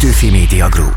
Petőfi 0.00 0.30
Media 0.30 0.68
Group. 0.68 0.96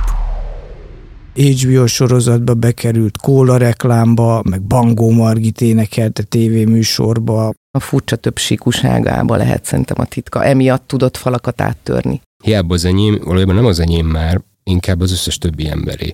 HBO 1.36 1.88
sorozatba 1.88 2.54
bekerült 2.54 3.18
kóla 3.18 3.58
reklámba, 3.58 4.42
meg 4.50 4.62
Bangó 4.62 5.12
Margit 5.12 5.62
énekelte 5.62 6.24
tévéműsorba. 6.24 7.54
A 7.72 7.80
furcsa 7.80 8.16
több 8.16 8.38
síkuságába 8.38 9.36
lehet 9.36 9.66
szerintem 9.66 9.96
a 10.00 10.06
titka. 10.06 10.44
Emiatt 10.44 10.88
tudott 10.88 11.18
falakat 11.18 11.62
áttörni. 11.62 12.22
Hiába 12.44 12.74
az 12.74 12.86
enyém, 12.86 13.20
valójában 13.24 13.56
nem 13.56 13.66
az 13.66 13.80
enyém 13.80 14.06
már, 14.06 14.42
inkább 14.64 15.02
az 15.02 15.12
összes 15.12 15.38
többi 15.38 15.70
emberé. 15.70 16.12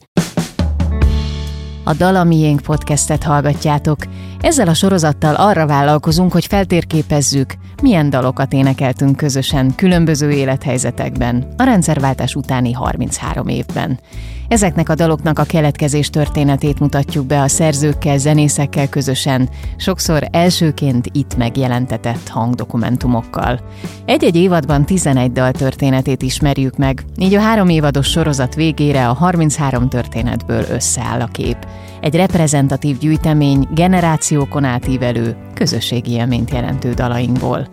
A 1.83 1.93
Dala 1.93 2.23
Miénk 2.23 2.61
podcastet 2.61 3.23
hallgatjátok. 3.23 3.97
Ezzel 4.41 4.67
a 4.67 4.73
sorozattal 4.73 5.35
arra 5.35 5.67
vállalkozunk, 5.67 6.31
hogy 6.31 6.45
feltérképezzük, 6.45 7.53
milyen 7.81 8.09
dalokat 8.09 8.53
énekeltünk 8.53 9.15
közösen 9.15 9.75
különböző 9.75 10.31
élethelyzetekben 10.31 11.53
a 11.57 11.63
rendszerváltás 11.63 12.35
utáni 12.35 12.71
33 12.71 13.47
évben. 13.47 13.99
Ezeknek 14.47 14.89
a 14.89 14.95
daloknak 14.95 15.39
a 15.39 15.43
keletkezés 15.43 16.09
történetét 16.09 16.79
mutatjuk 16.79 17.25
be 17.25 17.41
a 17.41 17.47
szerzőkkel, 17.47 18.17
zenészekkel 18.17 18.89
közösen, 18.89 19.49
sokszor 19.77 20.27
elsőként 20.31 21.09
itt 21.11 21.37
megjelentetett 21.37 22.27
hangdokumentumokkal. 22.27 23.59
Egy-egy 24.05 24.35
évadban 24.35 24.85
11 24.85 25.31
dal 25.31 25.51
történetét 25.51 26.21
ismerjük 26.21 26.77
meg, 26.77 27.03
így 27.17 27.33
a 27.33 27.39
három 27.39 27.69
évados 27.69 28.07
sorozat 28.07 28.55
végére 28.55 29.09
a 29.09 29.13
33 29.13 29.89
történetből 29.89 30.65
összeáll 30.69 31.21
a 31.21 31.27
kép. 31.27 31.67
Egy 32.01 32.15
reprezentatív 32.15 32.97
gyűjtemény 32.97 33.67
generációkon 33.73 34.63
átívelő, 34.63 35.35
közösségi 35.53 36.11
élményt 36.11 36.51
jelentő 36.51 36.93
dalainkból. 36.93 37.67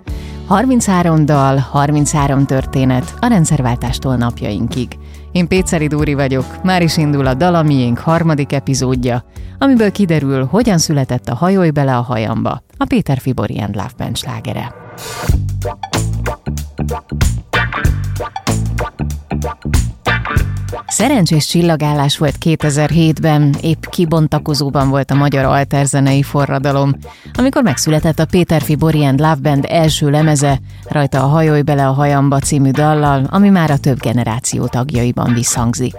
33 0.47 1.25
dal, 1.25 1.57
33 1.57 2.47
történet 2.47 3.15
a 3.19 3.27
rendszerváltástól 3.27 4.17
napjainkig. 4.17 4.99
Én 5.33 5.49
Péceri 5.49 5.87
Dúri 5.87 6.15
vagyok, 6.15 6.63
már 6.63 6.83
is 6.83 6.97
indul 6.97 7.27
a 7.27 7.35
Dalamiénk 7.35 7.99
harmadik 7.99 8.53
epizódja, 8.53 9.25
amiből 9.59 9.93
kiderül, 9.93 10.45
hogyan 10.45 10.79
született 10.79 11.29
a 11.29 11.35
Hajolj 11.35 11.71
bele 11.71 11.97
a 11.97 12.03
hajamba, 12.03 12.63
a 12.77 12.85
Péter 12.85 13.19
Fibori 13.19 13.59
and 13.59 13.75
Love 13.75 13.93
Band 13.97 14.17
slágere. 14.17 14.75
Szerencsés 20.87 21.47
csillagállás 21.47 22.19
volt 22.19 22.37
2007-ben, 22.45 23.55
épp 23.61 23.85
kibontakozóban 23.85 24.89
volt 24.89 25.11
a 25.11 25.15
magyar 25.15 25.45
alterzenei 25.45 26.23
forradalom, 26.23 26.95
amikor 27.33 27.63
megszületett 27.63 28.19
a 28.19 28.27
Péter 28.27 28.63
Fibori 28.63 29.05
and 29.05 29.21
Love 29.21 29.39
Band 29.43 29.65
első 29.69 30.11
lemeze, 30.11 30.61
rajta 30.89 31.23
a 31.23 31.27
Hajolj 31.27 31.63
bele 31.63 31.89
a 31.89 31.93
hajamba 31.93 32.39
című 32.39 32.71
dallal, 32.71 33.27
ami 33.31 33.49
már 33.49 33.71
a 33.71 33.79
több 33.79 34.01
generáció 34.01 34.67
tagjaiban 34.67 35.33
visszhangzik. 35.33 35.95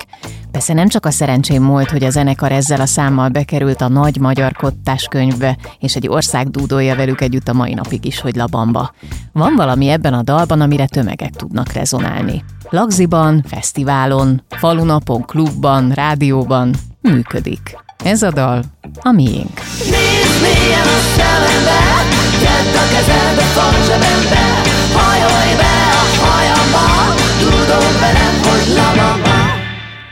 Persze 0.58 0.74
nem 0.74 0.88
csak 0.88 1.06
a 1.06 1.12
szerencsém 1.12 1.66
volt, 1.66 1.90
hogy 1.90 2.04
a 2.04 2.10
zenekar 2.10 2.52
ezzel 2.52 2.82
a 2.82 2.86
számmal 2.86 3.30
bekerült 3.30 3.82
a 3.82 3.88
nagy 3.88 4.20
magyar 4.20 4.52
kottás 4.52 5.08
és 5.80 5.96
egy 5.96 6.08
ország 6.08 6.50
dúdolja 6.50 6.96
velük 6.96 7.22
együtt 7.22 7.48
a 7.48 7.54
mai 7.54 7.74
napig 7.74 8.06
is, 8.06 8.20
hogy 8.20 8.36
labamba. 8.36 8.94
Van 9.32 9.56
valami 9.56 9.88
ebben 9.88 10.14
a 10.14 10.22
dalban, 10.22 10.62
amire 10.62 10.86
tömegek 10.86 11.30
tudnak 11.30 11.72
rezonálni. 11.72 12.44
Lagziban, 12.70 13.44
fesztiválon, 13.48 14.44
falunapon, 14.50 15.22
klubban, 15.22 15.92
rádióban 15.92 16.74
működik. 17.02 17.78
Ez 18.04 18.22
a 18.22 18.32
dal 18.32 18.64
a 19.02 19.12
miénk. 19.12 19.62
Nézd 19.80 20.42
mélyen 20.42 20.88
a 20.88 21.00
szemembe, 21.18 21.80
tedd 22.44 22.82
a 22.82 22.86
kezedbe, 22.94 23.42
falzsebembe, 23.42 24.46
hajolj 24.94 25.56
be 25.56 25.76
a 25.92 26.26
hajamba, 26.26 26.86
tudom 27.40 28.00
velem, 28.00 28.36
hogy 28.42 28.76
labamba. 28.76 29.27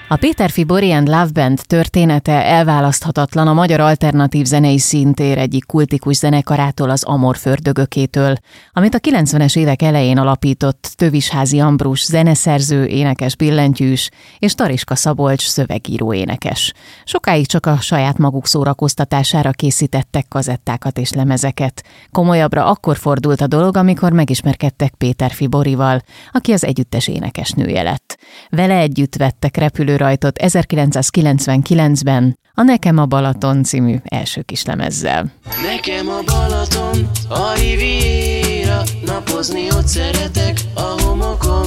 A 0.08 0.16
Péter 0.16 0.50
Fibori 0.50 0.92
and 0.92 1.08
Love 1.08 1.30
Band 1.34 1.61
története 1.67 2.31
elválaszthatatlan 2.31 3.48
a 3.48 3.53
magyar 3.53 3.80
alternatív 3.80 4.45
zenei 4.45 4.80
szintér 4.80 5.38
egyik 5.38 5.66
kultikus 5.66 6.16
zenekarától 6.16 6.90
az 6.90 7.03
Amor 7.03 7.38
fördögökétől, 7.38 8.35
amit 8.72 8.94
a 8.94 9.00
90-es 9.00 9.57
évek 9.57 9.81
elején 9.81 10.18
alapított 10.18 10.94
Tövisházi 10.96 11.59
Ambrus 11.59 12.06
zeneszerző, 12.06 12.85
énekes 12.85 13.35
billentyűs 13.35 14.09
és 14.40 14.56
Tariska 14.56 14.96
Szabolcs 14.96 15.47
szövegíró 15.47 16.13
énekes. 16.13 16.74
Sokáig 17.03 17.47
csak 17.47 17.66
a 17.66 17.78
saját 17.80 18.18
maguk 18.18 18.47
szórakoztatására 18.47 19.51
készítettek 19.51 20.28
kazettákat 20.28 20.97
és 20.97 21.12
lemezeket. 21.12 21.84
Komolyabbra 22.12 22.66
akkor 22.66 22.97
fordult 22.97 23.41
a 23.41 23.47
dolog, 23.47 23.78
amikor 23.78 24.12
megismerkedtek 24.12 24.94
Péter 24.94 25.31
Fiborival, 25.31 26.01
aki 26.31 26.51
az 26.51 26.66
együttes 26.66 27.07
énekesnője 27.07 27.81
lett. 27.81 28.18
Vele 28.50 28.78
együtt 28.78 29.16
vettek 29.16 29.57
repülő 29.57 29.94
rajtot 29.95 30.39
1999-ben 30.44 32.38
a 32.53 32.61
Nekem 32.61 32.97
a 32.97 33.06
Balaton 33.06 33.63
című 33.63 33.95
első 34.03 34.41
kislemezzel. 34.41 35.31
Nekem 35.72 36.07
a 36.07 36.22
Balaton, 36.25 37.09
a 37.29 37.53
Riviera, 37.53 38.81
napozni 39.06 39.72
ott 39.72 39.88
szeretek 39.88 40.59
a 40.73 41.01
homokon. 41.01 41.66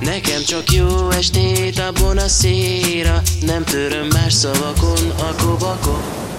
Nekem 0.00 0.42
csak 0.46 0.72
jó 0.72 1.10
estét 1.10 1.78
a 1.78 2.28
széra, 2.28 3.20
nem 3.46 3.64
töröm 3.64 4.06
más 4.06 4.32
szavakon 4.32 5.10
a 5.18 5.42
kobakon. 5.42 6.29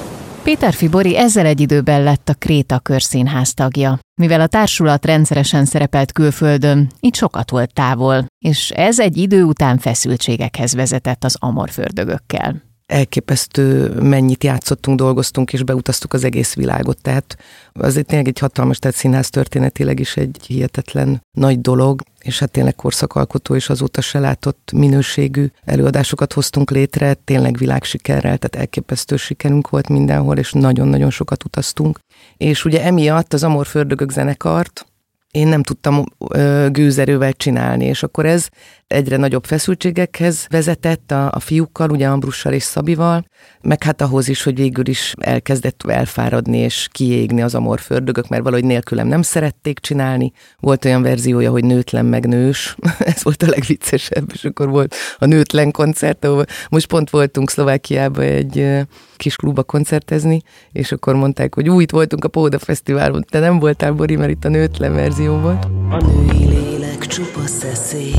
Péter 0.44 0.74
Fibori 0.74 1.18
ezzel 1.18 1.46
egy 1.46 1.60
időben 1.60 2.04
lett 2.04 2.30
a 2.30 2.34
Kréta 2.34 2.80
Körszínház 2.80 3.54
tagja. 3.54 4.00
Mivel 4.22 4.42
a 4.42 4.48
társulat 4.48 5.06
rendszeresen 5.06 5.66
szerepelt 5.66 6.12
külföldön, 6.12 6.92
így 7.00 7.16
sokat 7.16 7.50
volt 7.50 7.74
távol, 7.74 8.26
és 8.46 8.70
ez 8.70 9.00
egy 9.00 9.18
idő 9.18 9.44
után 9.44 9.78
feszültségekhez 9.78 10.74
vezetett 10.74 11.24
az 11.24 11.36
amorfördögökkel 11.40 12.71
elképesztő 12.92 13.94
mennyit 14.02 14.44
játszottunk, 14.44 14.98
dolgoztunk, 14.98 15.54
és 15.54 15.64
beutaztuk 15.64 16.14
az 16.14 16.24
egész 16.24 16.54
világot. 16.54 17.02
Tehát 17.02 17.38
azért 17.74 18.06
tényleg 18.06 18.28
egy 18.28 18.40
hatalmas, 18.40 18.80
tehát 18.80 18.98
színház 18.98 19.30
történetileg 19.30 20.00
is 20.00 20.18
egy 20.18 20.38
hihetetlen 20.48 21.22
nagy 21.38 21.62
dolog, 21.62 22.02
és 22.20 22.40
hát 22.40 22.52
tényleg 22.52 22.76
korszakalkotó 22.76 23.56
és 23.56 23.70
azóta 23.70 24.02
se 24.02 24.20
látott 24.20 24.72
minőségű 24.74 25.46
előadásokat 25.66 26.34
hoztunk 26.34 26.72
létre, 26.72 27.14
tényleg 27.14 27.58
világsikerrel, 27.58 28.38
tehát 28.38 28.56
elképesztő 28.56 29.16
sikerünk 29.16 29.70
volt 29.70 29.88
mindenhol, 29.90 30.38
és 30.38 30.52
nagyon-nagyon 30.52 31.10
sokat 31.10 31.44
utaztunk. 31.44 32.00
És 32.38 32.66
ugye 32.66 32.84
emiatt 32.84 33.34
az 33.34 33.44
Amor 33.44 33.68
Fördögök 33.68 34.12
zenekart, 34.12 34.86
én 35.32 35.48
nem 35.48 35.64
tudtam 35.64 36.04
ö, 36.30 36.68
gőzerővel 36.72 37.34
csinálni, 37.34 37.86
és 37.86 38.04
akkor 38.04 38.26
ez 38.26 38.48
egyre 38.92 39.18
nagyobb 39.18 39.46
feszültségekhez 39.46 40.46
vezetett 40.50 41.12
a, 41.12 41.32
a 41.32 41.40
fiúkkal, 41.40 41.90
ugye 41.90 42.08
Ambrussal 42.08 42.54
és 42.54 42.64
Szabival, 42.64 43.26
meg 43.62 43.84
hát 43.84 44.02
ahhoz 44.02 44.28
is, 44.28 44.44
hogy 44.44 44.56
végül 44.56 44.88
is 44.88 45.14
elkezdett 45.20 45.84
elfáradni 45.88 46.58
és 46.58 46.88
kiégni 46.92 47.42
az 47.42 47.56
amorfördögök, 47.56 48.28
mert 48.28 48.44
valahogy 48.44 48.66
nélkülem 48.66 49.08
nem 49.08 49.22
szerették 49.22 49.80
csinálni. 49.80 50.32
Volt 50.60 50.86
olyan 50.86 51.02
verziója, 51.02 51.52
hogy 51.52 51.64
nőtlen 51.64 52.06
meg 52.06 52.28
nős, 52.28 52.76
ez 53.00 53.24
volt 53.24 53.44
a 53.44 53.48
legviccesebb, 53.48 54.32
és 54.34 54.44
akkor 54.44 54.70
volt 54.70 54.96
a 55.18 55.26
nőtlen 55.26 55.72
koncert, 55.72 56.26
ahol 56.26 56.46
most 56.70 56.88
pont 56.88 57.10
voltunk 57.10 57.50
Szlovákiába 57.50 58.22
egy 58.22 58.86
kis 59.16 59.36
klubba 59.36 59.64
koncertezni, 59.64 60.42
és 60.72 60.92
akkor 60.92 61.16
mondták, 61.16 61.56
hogy 61.56 61.70
új, 61.70 61.84
itt 61.84 61.92
voltunk 61.92 62.24
a 62.24 62.28
Póda 62.28 62.60
Fesztiválon, 62.60 63.26
de 63.32 63.40
nem 63.40 63.60
voltál, 63.60 63.92
Bori, 63.92 64.16
mert 64.16 64.32
itt 64.32 64.46
a 64.46 64.50
nőtlen 64.50 64.94
verzió 64.94 65.38
volt. 65.38 65.66
A 65.90 65.98
női 66.06 66.48
lélek 66.48 67.06
csupa 67.06 67.46
szeszély, 67.46 68.14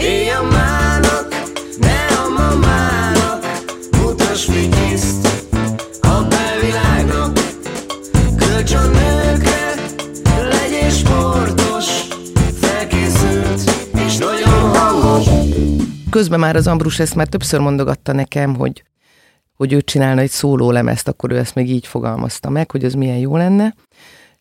Éjjel 0.00 0.42
mának, 0.42 1.28
ne 1.78 2.06
a 2.06 2.28
mamának, 2.38 3.44
mutass 4.02 4.46
vigyészt 4.46 5.28
a 6.00 6.26
belvilágnak, 6.28 7.38
kölcs 8.36 8.72
a 8.72 8.82
nőkre, 8.86 9.74
legyél 10.24 10.90
sportos, 10.90 11.86
felkészült 12.60 13.70
és 14.06 14.16
nagyon 14.16 14.76
hangos. 14.76 15.26
Közben 16.10 16.40
már 16.40 16.56
az 16.56 16.66
Ambrus 16.66 16.98
ezt 16.98 17.14
már 17.14 17.26
többször 17.26 17.60
mondogatta 17.60 18.12
nekem, 18.12 18.54
hogy 18.54 18.82
hogy 19.58 19.72
ő 19.72 19.80
csinálna 19.80 20.20
egy 20.20 20.30
szóló 20.30 20.70
lemezt, 20.70 21.08
akkor 21.08 21.30
ő 21.30 21.36
ezt 21.36 21.54
még 21.54 21.70
így 21.70 21.86
fogalmazta 21.86 22.50
meg, 22.50 22.70
hogy 22.70 22.84
ez 22.84 22.94
milyen 22.94 23.16
jó 23.16 23.36
lenne. 23.36 23.74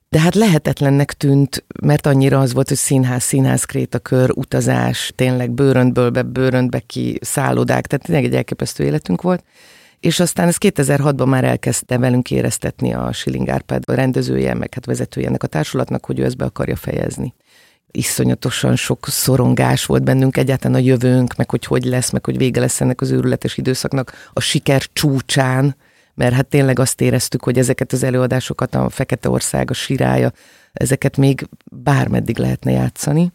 De 0.10 0.20
hát 0.20 0.36
lehetetlennek 0.36 1.14
tűnt, 1.14 1.64
mert 1.82 2.06
annyira 2.06 2.40
az 2.40 2.54
volt, 2.54 2.68
hogy 2.68 2.78
színház, 2.78 3.24
színház, 3.24 3.64
krétakör, 3.64 4.32
utazás, 4.36 5.12
tényleg 5.16 5.52
bőröntből 5.52 6.10
be, 6.10 6.22
bőröntbe 6.22 6.80
ki, 6.80 7.20
szállodák, 7.22 7.88
tehát 7.88 8.06
tényleg 8.06 8.26
egy 8.26 8.36
elképesztő 8.36 8.84
életünk 8.84 9.22
volt. 9.22 9.44
És 10.00 10.20
aztán 10.20 10.48
ez 10.48 10.56
2006-ban 10.60 11.28
már 11.28 11.44
elkezdte 11.44 11.98
velünk 11.98 12.32
éreztetni 12.32 12.94
a 12.94 13.12
Schilling 13.12 13.50
Árpád 13.50 13.84
a 13.86 13.94
rendezője, 13.94 14.54
meg 14.54 14.74
hát 14.74 14.86
vezetője 14.86 15.28
ennek 15.28 15.44
a 15.44 15.48
társulatnak, 15.48 16.06
hogy 16.06 16.20
ő 16.20 16.24
ezt 16.24 16.38
be 16.38 16.46
akarja 16.46 16.76
fejezni. 16.76 17.34
Iszonyatosan 17.92 18.76
sok 18.76 19.08
szorongás 19.08 19.86
volt 19.86 20.04
bennünk 20.04 20.38
egyáltalán 20.38 20.82
a 20.82 20.86
jövőnk, 20.86 21.36
meg 21.36 21.50
hogy 21.50 21.66
hogy 21.66 21.84
lesz, 21.84 22.10
meg 22.12 22.26
hogy 22.26 22.38
vége 22.38 22.60
lesz 22.60 22.82
ennek 22.82 23.02
az 23.02 23.12
őrületes 23.12 23.58
időszaknak 23.58 24.30
a 24.34 24.40
siker 24.40 24.82
csúcsán, 24.94 25.76
mert 26.18 26.34
hát 26.34 26.48
tényleg 26.48 26.80
azt 26.80 27.02
éreztük, 27.02 27.44
hogy 27.44 27.58
ezeket 27.58 27.92
az 27.92 28.04
előadásokat, 28.04 28.76
a 28.76 28.90
Fekete 28.90 29.30
Ország, 29.30 29.70
a 29.70 29.74
Sirája, 29.74 30.32
ezeket 30.74 31.18
még 31.18 31.48
bármeddig 31.72 32.38
lehetne 32.38 32.72
játszani. 32.72 33.32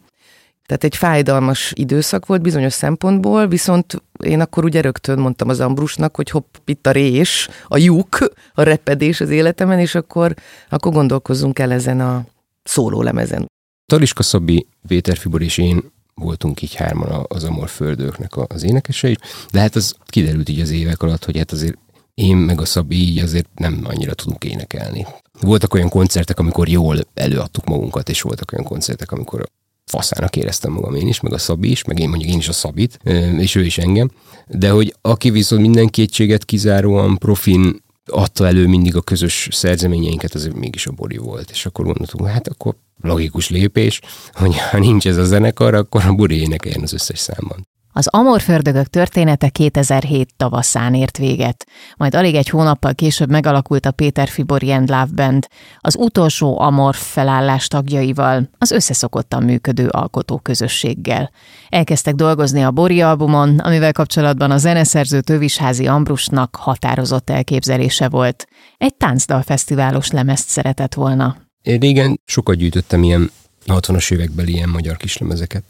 Tehát 0.66 0.84
egy 0.84 0.96
fájdalmas 0.96 1.72
időszak 1.76 2.26
volt 2.26 2.42
bizonyos 2.42 2.72
szempontból, 2.72 3.46
viszont 3.46 4.02
én 4.24 4.40
akkor 4.40 4.64
ugye 4.64 4.80
rögtön 4.80 5.18
mondtam 5.18 5.48
az 5.48 5.60
Ambrusnak, 5.60 6.16
hogy 6.16 6.30
hopp, 6.30 6.54
itt 6.64 6.86
a 6.86 6.90
rés, 6.90 7.48
a 7.66 7.76
lyuk, 7.76 8.18
a 8.54 8.62
repedés 8.62 9.20
az 9.20 9.30
életemen, 9.30 9.78
és 9.78 9.94
akkor, 9.94 10.34
akkor 10.68 10.92
gondolkozzunk 10.92 11.58
el 11.58 11.72
ezen 11.72 12.00
a 12.00 12.24
szólólemezen. 12.62 13.46
Taliska 13.86 14.22
Szabi, 14.22 14.66
Péter 14.86 15.16
Fibor 15.16 15.42
és 15.42 15.58
én 15.58 15.82
voltunk 16.14 16.62
így 16.62 16.74
hárman 16.74 17.26
az 17.28 17.44
Amor 17.44 17.68
Földőknek 17.68 18.36
az 18.36 18.62
énekesei, 18.62 19.16
de 19.50 19.60
hát 19.60 19.76
az 19.76 19.94
kiderült 20.06 20.48
így 20.48 20.60
az 20.60 20.70
évek 20.70 21.02
alatt, 21.02 21.24
hogy 21.24 21.38
hát 21.38 21.52
azért 21.52 21.76
én 22.14 22.36
meg 22.36 22.60
a 22.60 22.64
Szabi 22.64 22.96
így 22.96 23.18
azért 23.18 23.48
nem 23.54 23.80
annyira 23.84 24.14
tudunk 24.14 24.44
énekelni. 24.44 25.06
Voltak 25.40 25.74
olyan 25.74 25.88
koncertek, 25.88 26.38
amikor 26.38 26.68
jól 26.68 26.98
előadtuk 27.14 27.64
magunkat, 27.64 28.08
és 28.08 28.20
voltak 28.20 28.52
olyan 28.52 28.64
koncertek, 28.64 29.12
amikor 29.12 29.50
faszának 29.84 30.36
éreztem 30.36 30.72
magam 30.72 30.94
én 30.94 31.08
is, 31.08 31.20
meg 31.20 31.32
a 31.32 31.38
Szabi 31.38 31.70
is, 31.70 31.84
meg 31.84 31.98
én 31.98 32.08
mondjuk 32.08 32.30
én 32.30 32.38
is 32.38 32.48
a 32.48 32.52
Szabit, 32.52 32.98
és 33.38 33.54
ő 33.54 33.64
is 33.64 33.78
engem. 33.78 34.10
De 34.46 34.70
hogy 34.70 34.94
aki 35.00 35.30
viszont 35.30 35.62
minden 35.62 35.86
kétséget 35.86 36.44
kizáróan 36.44 37.18
profin 37.18 37.82
adta 38.06 38.46
elő 38.46 38.66
mindig 38.66 38.96
a 38.96 39.00
közös 39.00 39.48
szerzeményeinket, 39.50 40.34
az 40.34 40.50
mégis 40.54 40.86
a 40.86 40.92
Bori 40.92 41.16
volt. 41.16 41.50
És 41.50 41.66
akkor 41.66 41.84
gondoltunk, 41.84 42.28
hát 42.28 42.48
akkor 42.48 42.76
logikus 43.00 43.48
lépés, 43.48 44.00
hogy 44.32 44.58
ha 44.58 44.78
nincs 44.78 45.06
ez 45.06 45.16
a 45.16 45.24
zenekar, 45.24 45.74
akkor 45.74 46.04
a 46.04 46.12
Bori 46.12 46.40
énekeljen 46.40 46.82
az 46.82 46.92
összes 46.92 47.18
számban. 47.18 47.66
Az 47.94 48.06
Amorfördögök 48.06 48.86
története 48.86 49.48
2007 49.48 50.28
tavaszán 50.36 50.94
ért 50.94 51.18
véget, 51.18 51.66
majd 51.96 52.14
alig 52.14 52.34
egy 52.34 52.48
hónappal 52.48 52.94
később 52.94 53.30
megalakult 53.30 53.86
a 53.86 53.90
Péter 53.90 54.28
Fibori 54.28 54.72
and 54.72 54.88
Love 54.88 55.08
Band, 55.14 55.46
az 55.78 55.96
utolsó 55.96 56.60
Amor 56.60 56.94
felállás 56.94 57.68
tagjaival, 57.68 58.48
az 58.58 58.70
összeszokottan 58.70 59.42
működő 59.42 59.88
alkotó 59.88 60.38
közösséggel. 60.38 61.30
Elkezdtek 61.68 62.14
dolgozni 62.14 62.62
a 62.62 62.70
Bori 62.70 63.00
albumon, 63.00 63.58
amivel 63.58 63.92
kapcsolatban 63.92 64.50
a 64.50 64.58
zeneszerző 64.58 65.20
Tövisházi 65.20 65.86
Ambrusnak 65.86 66.56
határozott 66.56 67.30
elképzelése 67.30 68.08
volt. 68.08 68.46
Egy 68.78 68.94
táncdalfesztiválos 68.94 70.10
lemezt 70.10 70.48
szeretett 70.48 70.94
volna. 70.94 71.36
Én 71.62 71.78
régen 71.78 72.20
sokat 72.24 72.56
gyűjtöttem 72.56 73.02
ilyen 73.02 73.30
60-as 73.66 74.12
évekbeli 74.12 74.52
ilyen 74.52 74.68
magyar 74.68 74.96
kislemezeket 74.96 75.64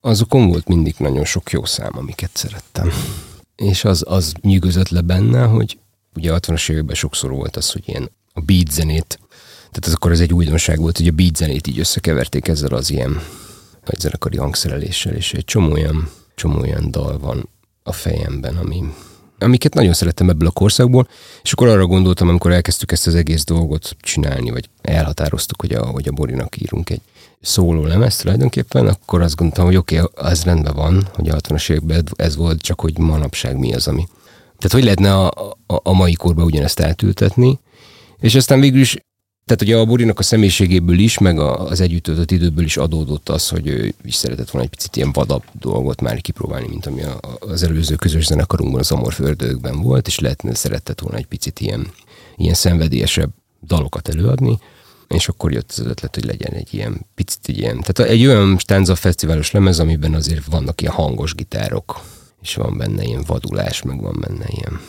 azokon 0.00 0.48
volt 0.48 0.68
mindig 0.68 0.94
nagyon 0.98 1.24
sok 1.24 1.50
jó 1.50 1.64
szám, 1.64 1.92
amiket 1.96 2.30
szerettem. 2.32 2.92
És 3.56 3.84
az, 3.84 4.04
az 4.06 4.32
nyűgözött 4.40 4.88
le 4.88 5.00
benne, 5.00 5.44
hogy 5.44 5.78
ugye 6.14 6.32
60-as 6.34 6.70
években 6.70 6.94
sokszor 6.94 7.30
volt 7.30 7.56
az, 7.56 7.70
hogy 7.72 7.82
ilyen 7.86 8.10
a 8.32 8.40
beat 8.40 8.70
zenét, 8.70 9.18
tehát 9.58 9.86
ez 9.86 9.92
akkor 9.92 10.12
ez 10.12 10.20
egy 10.20 10.32
újdonság 10.32 10.78
volt, 10.78 10.96
hogy 10.96 11.08
a 11.08 11.12
beat 11.12 11.36
zenét 11.36 11.66
így 11.66 11.78
összekeverték 11.78 12.48
ezzel 12.48 12.72
az 12.72 12.90
ilyen 12.90 13.22
nagy 13.84 14.00
zenekari 14.00 14.36
hangszereléssel, 14.36 15.14
és 15.14 15.32
egy 15.32 15.44
csomó 15.44 15.72
olyan, 15.72 16.10
csomó 16.34 16.60
olyan 16.60 16.90
dal 16.90 17.18
van 17.18 17.48
a 17.82 17.92
fejemben, 17.92 18.56
ami, 18.56 18.84
amiket 19.38 19.74
nagyon 19.74 19.92
szerettem 19.92 20.30
ebből 20.30 20.48
a 20.48 20.52
korszakból, 20.52 21.08
és 21.42 21.52
akkor 21.52 21.68
arra 21.68 21.86
gondoltam, 21.86 22.28
amikor 22.28 22.52
elkezdtük 22.52 22.92
ezt 22.92 23.06
az 23.06 23.14
egész 23.14 23.44
dolgot 23.44 23.96
csinálni, 24.00 24.50
vagy 24.50 24.68
elhatároztuk, 24.82 25.60
hogy 25.60 25.72
a, 25.72 25.86
hogy 25.86 26.08
a 26.08 26.12
Borinak 26.12 26.60
írunk 26.60 26.90
egy 26.90 27.00
szóló 27.40 27.84
lemez 27.84 28.16
tulajdonképpen, 28.16 28.86
akkor 28.86 29.22
azt 29.22 29.36
gondoltam, 29.36 29.66
hogy 29.66 29.76
oké, 29.76 30.00
okay, 30.00 30.30
az 30.30 30.44
rendben 30.44 30.74
van, 30.74 31.08
hogy 31.12 31.28
a 31.28 31.36
60-as 31.36 31.70
években 31.70 32.04
ez 32.16 32.36
volt, 32.36 32.60
csak 32.60 32.80
hogy 32.80 32.98
manapság 32.98 33.58
mi 33.58 33.74
az, 33.74 33.88
ami. 33.88 34.06
Tehát 34.58 34.72
hogy 34.72 34.82
lehetne 34.82 35.14
a, 35.14 35.26
a, 35.66 35.80
a 35.82 35.92
mai 35.92 36.12
korban 36.12 36.44
ugyanezt 36.44 36.80
eltültetni, 36.80 37.58
és 38.20 38.34
aztán 38.34 38.60
végül 38.60 38.80
is 38.80 38.96
tehát 39.48 39.62
ugye 39.62 39.76
a 39.76 39.84
Borinak 39.84 40.18
a 40.18 40.22
személyiségéből 40.22 40.98
is, 40.98 41.18
meg 41.18 41.38
az 41.38 41.80
együtt 41.80 42.02
töltött 42.02 42.30
időből 42.30 42.64
is 42.64 42.76
adódott 42.76 43.28
az, 43.28 43.48
hogy 43.48 43.66
ő 43.66 43.94
is 44.02 44.14
szeretett 44.14 44.50
volna 44.50 44.66
egy 44.66 44.76
picit 44.76 44.96
ilyen 44.96 45.12
vadabb 45.12 45.42
dolgot 45.52 46.00
már 46.00 46.20
kipróbálni, 46.20 46.68
mint 46.68 46.86
ami 46.86 47.02
az 47.38 47.62
előző 47.62 47.94
közös 47.94 48.26
zenekarunkban, 48.26 48.80
az 48.80 48.90
Amorföldőkben 48.90 49.80
volt, 49.82 50.06
és 50.06 50.18
lehetne 50.18 50.54
szeretett 50.54 51.00
volna 51.00 51.16
egy 51.16 51.26
picit 51.26 51.60
ilyen, 51.60 51.86
ilyen 52.36 52.54
szenvedélyesebb 52.54 53.30
dalokat 53.62 54.08
előadni 54.08 54.58
és 55.08 55.28
akkor 55.28 55.52
jött 55.52 55.70
az 55.70 55.86
ötlet, 55.86 56.14
hogy 56.14 56.24
legyen 56.24 56.52
egy 56.52 56.74
ilyen 56.74 57.06
picit 57.14 57.48
ilyen, 57.48 57.80
tehát 57.80 58.12
egy 58.12 58.26
olyan 58.26 58.58
Stanza 58.58 58.94
fesztiválos 58.94 59.50
lemez, 59.50 59.78
amiben 59.78 60.14
azért 60.14 60.44
vannak 60.44 60.80
ilyen 60.80 60.92
hangos 60.92 61.34
gitárok, 61.34 62.00
és 62.42 62.54
van 62.54 62.78
benne 62.78 63.02
ilyen 63.02 63.24
vadulás, 63.26 63.82
meg 63.82 64.00
van 64.00 64.16
benne 64.20 64.44
ilyen 64.48 64.80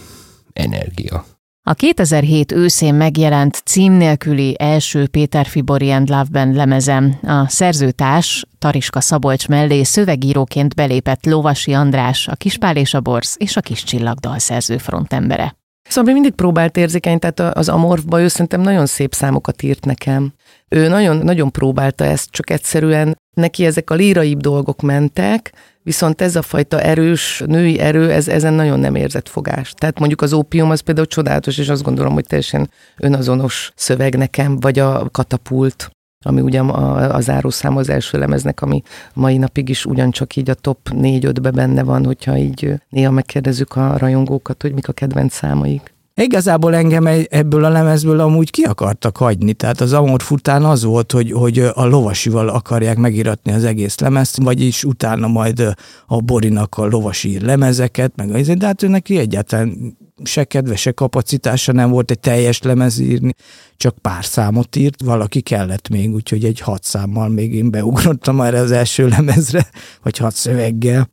energia. 0.53 1.25
A 1.69 1.73
2007 1.73 2.51
őszén 2.51 2.95
megjelent 2.95 3.61
cím 3.65 3.93
nélküli 3.93 4.55
első 4.59 5.07
Péter 5.07 5.45
Fibori 5.45 5.91
and 5.91 6.09
Love 6.09 6.27
Band 6.31 6.55
lemezem 6.55 7.19
a 7.21 7.47
szerzőtárs 7.47 8.45
Tariska 8.59 9.01
Szabolcs 9.01 9.47
mellé 9.47 9.83
szövegíróként 9.83 10.75
belépett 10.75 11.25
Lovasi 11.25 11.73
András, 11.73 12.27
a 12.27 12.35
Kispál 12.35 12.75
és 12.75 12.93
a 12.93 13.01
Borsz 13.01 13.35
és 13.39 13.55
a 13.55 13.61
Kis 13.61 13.83
Csillag 13.83 14.17
szerző 14.37 14.77
frontembere. 14.77 15.58
Szóval 15.89 16.13
mindig 16.13 16.33
próbált 16.33 16.77
érzékeny, 16.77 17.19
tehát 17.19 17.57
az 17.57 17.69
Amorfba 17.69 18.21
ő 18.21 18.27
szerintem 18.27 18.61
nagyon 18.61 18.85
szép 18.85 19.13
számokat 19.13 19.61
írt 19.61 19.85
nekem. 19.85 20.33
Ő 20.67 20.87
nagyon, 20.87 21.17
nagyon 21.17 21.51
próbálta 21.51 22.05
ezt, 22.05 22.31
csak 22.31 22.49
egyszerűen 22.49 23.17
neki 23.33 23.65
ezek 23.65 23.89
a 23.89 23.95
líraibb 23.95 24.39
dolgok 24.39 24.81
mentek, 24.81 25.53
viszont 25.83 26.21
ez 26.21 26.35
a 26.35 26.41
fajta 26.41 26.81
erős 26.81 27.43
női 27.45 27.79
erő, 27.79 28.11
ez 28.11 28.27
ezen 28.27 28.53
nagyon 28.53 28.79
nem 28.79 28.95
érzett 28.95 29.29
fogás. 29.29 29.73
Tehát 29.77 29.99
mondjuk 29.99 30.21
az 30.21 30.33
ópium 30.33 30.69
az 30.69 30.79
például 30.79 31.07
csodálatos, 31.07 31.57
és 31.57 31.69
azt 31.69 31.83
gondolom, 31.83 32.13
hogy 32.13 32.25
teljesen 32.25 32.69
önazonos 32.97 33.71
szöveg 33.75 34.17
nekem, 34.17 34.59
vagy 34.59 34.79
a 34.79 35.09
katapult 35.11 35.89
ami 36.25 36.41
ugye 36.41 36.59
a, 36.59 37.15
a 37.15 37.21
zárószám 37.21 37.77
az 37.77 37.89
első 37.89 38.17
lemeznek, 38.17 38.61
ami 38.61 38.81
mai 39.13 39.37
napig 39.37 39.69
is 39.69 39.85
ugyancsak 39.85 40.35
így 40.35 40.49
a 40.49 40.53
top 40.53 40.89
4-5-be 40.91 41.51
benne 41.51 41.83
van, 41.83 42.05
hogyha 42.05 42.37
így 42.37 42.73
néha 42.89 43.11
megkérdezzük 43.11 43.75
a 43.75 43.97
rajongókat, 43.97 44.61
hogy 44.61 44.73
mik 44.73 44.87
a 44.87 44.93
kedvenc 44.93 45.33
számaik. 45.33 45.93
Igazából 46.15 46.75
engem 46.75 47.05
ebből 47.29 47.63
a 47.63 47.69
lemezből 47.69 48.19
amúgy 48.19 48.51
ki 48.51 48.61
akartak 48.61 49.17
hagyni, 49.17 49.53
tehát 49.53 49.81
az 49.81 49.93
Amor 49.93 50.21
fután 50.21 50.65
az 50.65 50.83
volt, 50.83 51.11
hogy, 51.11 51.31
hogy 51.31 51.59
a 51.59 51.85
lovasival 51.85 52.49
akarják 52.49 52.97
megiratni 52.97 53.51
az 53.51 53.63
egész 53.63 53.99
lemezt, 53.99 54.37
vagyis 54.37 54.83
utána 54.83 55.27
majd 55.27 55.73
a 56.07 56.21
Borinak 56.21 56.77
a 56.77 56.85
lovasi 56.85 57.45
lemezeket, 57.45 58.11
meg 58.15 58.29
az, 58.29 58.47
de 58.47 58.65
hát 58.65 58.83
ő 58.83 58.87
neki 58.87 59.17
egyáltalán 59.17 59.97
se 60.23 60.43
kedve, 60.43 60.75
se 60.75 60.91
kapacitása 60.91 61.71
nem 61.71 61.89
volt 61.89 62.11
egy 62.11 62.19
teljes 62.19 62.61
lemez 62.61 62.99
írni, 62.99 63.33
csak 63.77 63.97
pár 63.97 64.25
számot 64.25 64.75
írt, 64.75 65.01
valaki 65.01 65.41
kellett 65.41 65.89
még, 65.89 66.13
úgyhogy 66.13 66.45
egy 66.45 66.59
hat 66.59 66.83
számmal 66.83 67.29
még 67.29 67.53
én 67.53 67.71
beugrottam 67.71 68.41
erre 68.41 68.59
az 68.59 68.71
első 68.71 69.07
lemezre, 69.07 69.69
vagy 70.03 70.17
hat 70.17 70.35
szöveggel. 70.35 71.09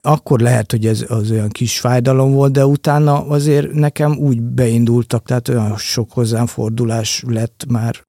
Akkor 0.00 0.40
lehet, 0.40 0.70
hogy 0.70 0.86
ez 0.86 1.04
az 1.08 1.30
olyan 1.30 1.48
kis 1.48 1.78
fájdalom 1.78 2.32
volt, 2.32 2.52
de 2.52 2.66
utána 2.66 3.26
azért 3.26 3.72
nekem 3.72 4.16
úgy 4.18 4.40
beindultak, 4.40 5.26
tehát 5.26 5.48
olyan 5.48 5.76
sok 5.76 6.12
hozzám 6.12 6.46
fordulás 6.46 7.24
lett 7.26 7.64
már. 7.68 8.04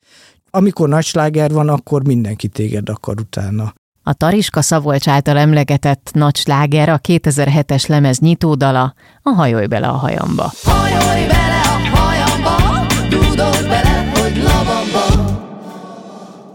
Amikor 0.50 0.90
nagy 0.90 1.04
sláger 1.04 1.52
van, 1.52 1.70
akkor 1.70 2.08
mindenki 2.08 2.48
téged 2.48 2.90
akar 2.90 3.20
utána. 3.20 3.74
A 4.08 4.14
Tariska 4.14 4.62
Szabolcs 4.62 5.08
által 5.08 5.38
emlegetett 5.38 6.10
nagy 6.14 6.36
sláger 6.36 6.90
a 6.90 7.00
2007-es 7.00 7.88
lemez 7.88 8.20
nyitódala, 8.20 8.94
a 9.22 9.30
Hajolj 9.30 9.66
bele 9.66 9.88
a 9.88 9.92
hajamba. 9.92 10.52
Hajolj 10.64 11.26
bele 11.26 11.62
a 11.62 11.98
hajamba, 11.98 12.56
bele, 13.68 14.12
hogy 14.14 14.44
lavamba. 14.44 15.34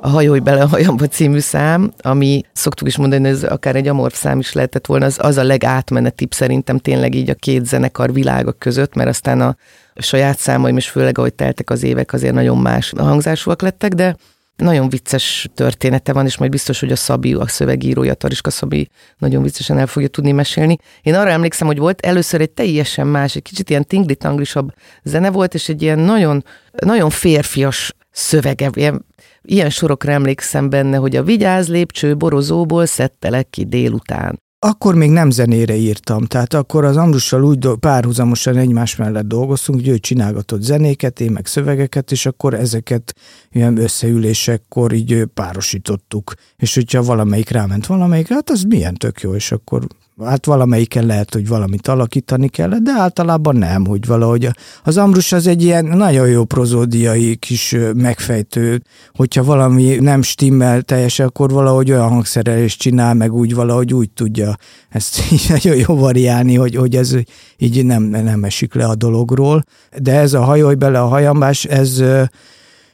A 0.00 0.08
Hajolj 0.08 0.38
bele 0.38 0.62
a 0.62 0.68
hajamba 0.68 1.06
című 1.06 1.38
szám, 1.38 1.92
ami 2.02 2.42
szoktuk 2.52 2.88
is 2.88 2.96
mondani, 2.96 3.22
hogy 3.22 3.32
ez 3.32 3.42
akár 3.42 3.76
egy 3.76 3.88
amorf 3.88 4.16
szám 4.16 4.38
is 4.38 4.52
lehetett 4.52 4.86
volna, 4.86 5.04
az, 5.04 5.18
az 5.20 5.36
a 5.36 5.42
legátmenetibb 5.42 6.32
szerintem 6.32 6.78
tényleg 6.78 7.14
így 7.14 7.30
a 7.30 7.34
két 7.34 7.66
zenekar 7.66 8.12
világa 8.12 8.52
között, 8.52 8.94
mert 8.94 9.08
aztán 9.08 9.40
a 9.40 9.56
saját 9.94 10.38
számaim, 10.38 10.76
és 10.76 10.88
főleg 10.88 11.18
ahogy 11.18 11.34
teltek 11.34 11.70
az 11.70 11.82
évek, 11.82 12.12
azért 12.12 12.34
nagyon 12.34 12.58
más 12.58 12.92
hangzásúak 12.96 13.62
lettek, 13.62 13.92
de 13.92 14.16
nagyon 14.56 14.88
vicces 14.88 15.48
története 15.54 16.12
van, 16.12 16.26
és 16.26 16.36
majd 16.36 16.50
biztos, 16.50 16.80
hogy 16.80 16.92
a 16.92 16.96
Szabi, 16.96 17.34
a 17.34 17.46
szövegírója, 17.46 18.14
Tariska 18.14 18.50
Szabi 18.50 18.88
nagyon 19.18 19.42
viccesen 19.42 19.78
el 19.78 19.86
fogja 19.86 20.08
tudni 20.08 20.32
mesélni. 20.32 20.76
Én 21.02 21.14
arra 21.14 21.30
emlékszem, 21.30 21.66
hogy 21.66 21.78
volt 21.78 22.00
először 22.00 22.40
egy 22.40 22.50
teljesen 22.50 23.06
más, 23.06 23.36
egy 23.36 23.42
kicsit 23.42 23.70
ilyen 23.70 23.86
tingli-tanglisabb 23.86 24.74
zene 25.02 25.30
volt, 25.30 25.54
és 25.54 25.68
egy 25.68 25.82
ilyen 25.82 25.98
nagyon, 25.98 26.44
nagyon 26.72 27.10
férfias 27.10 27.92
szövege, 28.10 28.70
ilyen, 28.74 29.06
ilyen 29.42 29.70
sorokra 29.70 30.12
emlékszem 30.12 30.70
benne, 30.70 30.96
hogy 30.96 31.16
a 31.16 31.22
vigyáz 31.22 31.68
lépcső 31.68 32.16
borozóból 32.16 32.86
szedtelek 32.86 33.50
ki 33.50 33.64
délután. 33.64 34.41
Akkor 34.64 34.94
még 34.94 35.10
nem 35.10 35.30
zenére 35.30 35.76
írtam, 35.76 36.24
tehát 36.24 36.54
akkor 36.54 36.84
az 36.84 36.96
Ambrussal 36.96 37.44
úgy 37.44 37.68
párhuzamosan 37.80 38.56
egymás 38.56 38.96
mellett 38.96 39.26
dolgoztunk, 39.26 39.78
hogy 39.78 39.88
ő 39.88 39.98
csinálgatott 39.98 40.62
zenéket, 40.62 41.20
én 41.20 41.30
meg 41.30 41.46
szövegeket, 41.46 42.10
és 42.10 42.26
akkor 42.26 42.54
ezeket 42.54 43.14
ilyen 43.50 43.78
összeülésekkor 43.78 44.92
így 44.92 45.24
párosítottuk. 45.34 46.32
És 46.56 46.74
hogyha 46.74 47.02
valamelyik 47.02 47.48
ráment 47.50 47.86
valamelyikre, 47.86 48.34
hát 48.34 48.50
az 48.50 48.62
milyen 48.62 48.94
tök 48.94 49.20
jó, 49.20 49.34
és 49.34 49.52
akkor 49.52 49.86
hát 50.24 50.46
valamelyiken 50.46 51.06
lehet, 51.06 51.32
hogy 51.32 51.48
valamit 51.48 51.88
alakítani 51.88 52.48
kellett, 52.48 52.82
de 52.82 52.92
általában 52.92 53.56
nem, 53.56 53.86
hogy 53.86 54.06
valahogy 54.06 54.48
az 54.84 54.96
Ambrus 54.96 55.32
az 55.32 55.46
egy 55.46 55.62
ilyen 55.62 55.84
nagyon 55.84 56.28
jó 56.28 56.44
prozódiai 56.44 57.36
kis 57.36 57.76
megfejtő, 57.94 58.82
hogyha 59.14 59.44
valami 59.44 59.94
nem 59.94 60.22
stimmel 60.22 60.82
teljesen, 60.82 61.26
akkor 61.26 61.50
valahogy 61.50 61.90
olyan 61.90 62.08
hangszerelést 62.08 62.80
csinál, 62.80 63.14
meg 63.14 63.32
úgy 63.32 63.54
valahogy 63.54 63.94
úgy 63.94 64.10
tudja 64.10 64.56
ezt 64.88 65.20
így 65.32 65.46
nagyon 65.48 65.76
jó 65.76 65.96
variálni, 65.96 66.54
hogy, 66.54 66.76
hogy 66.76 66.96
ez 66.96 67.14
így 67.58 67.84
nem, 67.84 68.02
nem 68.02 68.44
esik 68.44 68.74
le 68.74 68.84
a 68.84 68.94
dologról. 68.94 69.64
De 69.98 70.18
ez 70.18 70.32
a 70.32 70.42
hajolj 70.42 70.74
bele 70.74 71.00
a 71.00 71.06
hajambás, 71.06 71.64
ez 71.64 72.02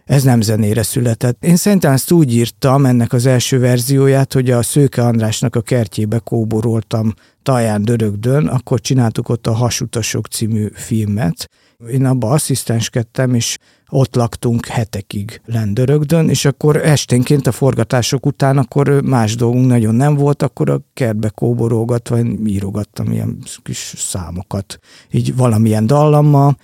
ez 0.09 0.23
nem 0.23 0.41
zenére 0.41 0.83
született. 0.83 1.45
Én 1.45 1.57
szerintem 1.57 1.93
ezt 1.93 2.11
úgy 2.11 2.35
írtam, 2.35 2.87
ennek 2.87 3.13
az 3.13 3.27
első 3.27 3.59
verzióját, 3.59 4.33
hogy 4.33 4.51
a 4.51 4.63
Szőke 4.63 5.05
Andrásnak 5.05 5.57
a 5.57 5.61
kertjébe 5.61 6.19
kóboroltam 6.19 7.15
Taján 7.43 7.85
Dörögdön, 7.85 8.47
akkor 8.47 8.81
csináltuk 8.81 9.29
ott 9.29 9.47
a 9.47 9.53
Hasutasok 9.53 10.27
című 10.27 10.69
filmet. 10.73 11.49
Én 11.91 12.05
abba 12.05 12.31
asszisztenskedtem, 12.31 13.35
és 13.35 13.59
ott 13.89 14.15
laktunk 14.15 14.67
hetekig 14.67 15.41
Lendörögdön, 15.45 16.29
és 16.29 16.45
akkor 16.45 16.77
esténként 16.77 17.47
a 17.47 17.53
forgatások 17.53 18.27
után 18.27 18.59
akkor 18.59 19.03
más 19.03 19.37
dolgunk 19.37 19.67
nagyon 19.67 19.95
nem 19.95 20.15
volt, 20.15 20.43
akkor 20.43 20.71
a 20.71 20.81
kertbe 20.95 21.29
kóborolgatva 21.29 22.19
írogattam 22.47 23.13
ilyen 23.13 23.39
kis 23.63 23.95
számokat, 23.97 24.79
így 25.11 25.37
valamilyen 25.37 25.87
dallammal, 25.87 26.57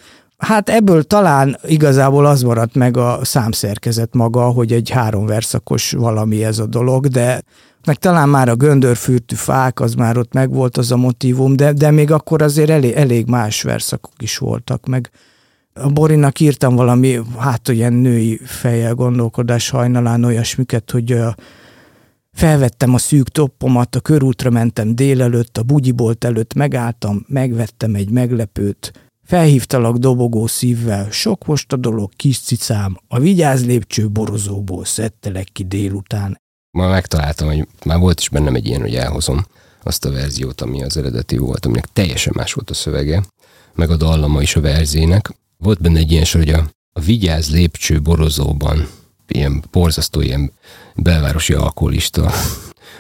Hát 0.45 0.69
ebből 0.69 1.03
talán 1.03 1.59
igazából 1.67 2.27
az 2.27 2.43
maradt 2.43 2.75
meg 2.75 2.97
a 2.97 3.19
számszerkezet 3.23 4.15
maga, 4.15 4.43
hogy 4.43 4.73
egy 4.73 4.91
három 4.91 5.27
verszakos 5.27 5.93
valami 5.93 6.45
ez 6.45 6.59
a 6.59 6.67
dolog, 6.67 7.07
de 7.07 7.43
meg 7.87 7.97
talán 7.97 8.29
már 8.29 8.49
a 8.49 8.55
göndörfürtű 8.55 9.35
fák, 9.35 9.81
az 9.81 9.95
már 9.95 10.19
ott 10.19 10.33
megvolt 10.33 10.77
az 10.77 10.93
a 10.93 10.97
motivum, 10.97 11.57
de, 11.57 11.73
de 11.73 11.91
még 11.91 12.11
akkor 12.11 12.43
azért 12.43 12.71
elég, 12.71 12.93
elég 12.93 13.27
más 13.27 13.63
verszakok 13.63 14.13
is 14.19 14.39
voltak, 14.39 14.87
meg 14.87 15.11
a 15.75 15.89
Borinak 15.89 16.41
írtam 16.41 16.75
valami, 16.75 17.21
hát 17.39 17.69
olyan 17.69 17.93
női 17.93 18.41
fejjel 18.45 18.95
gondolkodás 18.95 19.69
hajnalán 19.69 20.25
olyasmiket, 20.25 20.91
hogy 20.91 21.13
a, 21.13 21.37
felvettem 22.33 22.95
a 22.95 22.99
szűk 22.99 23.29
toppomat, 23.29 23.95
a 23.95 24.01
körútra 24.01 24.51
mentem 24.51 24.95
délelőtt, 24.95 25.59
a 25.59 25.63
bugyibolt 25.63 26.25
előtt 26.25 26.55
megálltam, 26.55 27.25
megvettem 27.29 27.95
egy 27.95 28.11
meglepőt, 28.11 28.93
Felhívtalak 29.25 29.97
dobogó 29.97 30.47
szívvel, 30.47 31.11
sok 31.11 31.47
most 31.47 31.73
a 31.73 31.77
dolog, 31.77 32.11
kis 32.17 32.39
cicám, 32.39 32.99
a 33.09 33.19
vigyáz 33.19 33.67
lépcső 33.67 34.11
borozóból 34.11 34.85
szedtelek 34.85 35.49
ki 35.53 35.65
délután. 35.65 36.41
Ma 36.71 36.89
megtaláltam, 36.89 37.47
hogy 37.47 37.69
már 37.85 37.99
volt 37.99 38.21
is 38.21 38.29
bennem 38.29 38.55
egy 38.55 38.67
ilyen, 38.67 38.81
hogy 38.81 38.95
elhozom 38.95 39.47
azt 39.83 40.05
a 40.05 40.11
verziót, 40.11 40.61
ami 40.61 40.83
az 40.83 40.97
eredeti 40.97 41.37
volt, 41.37 41.67
aminek 41.67 41.87
teljesen 41.93 42.33
más 42.37 42.53
volt 42.53 42.71
a 42.71 42.75
szövege, 42.75 43.23
meg 43.75 43.91
a 43.91 43.97
dallama 43.97 44.43
is 44.43 44.57
a 44.57 44.61
verzének. 44.61 45.31
Volt 45.59 45.81
benne 45.81 45.99
egy 45.99 46.13
ilyen 46.13 46.25
sor, 46.25 46.41
hogy 46.41 46.53
a, 46.53 46.69
a 46.93 47.01
vigyáz 47.01 47.51
lépcső 47.51 48.01
borozóban 48.01 48.89
ilyen 49.29 49.65
borzasztó, 49.71 50.21
ilyen 50.21 50.53
belvárosi 50.95 51.53
alkoholista 51.53 52.33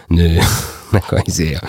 nő 0.06 0.38
meg 0.90 1.02
a 1.10 1.22
izé, 1.24 1.54
a 1.54 1.60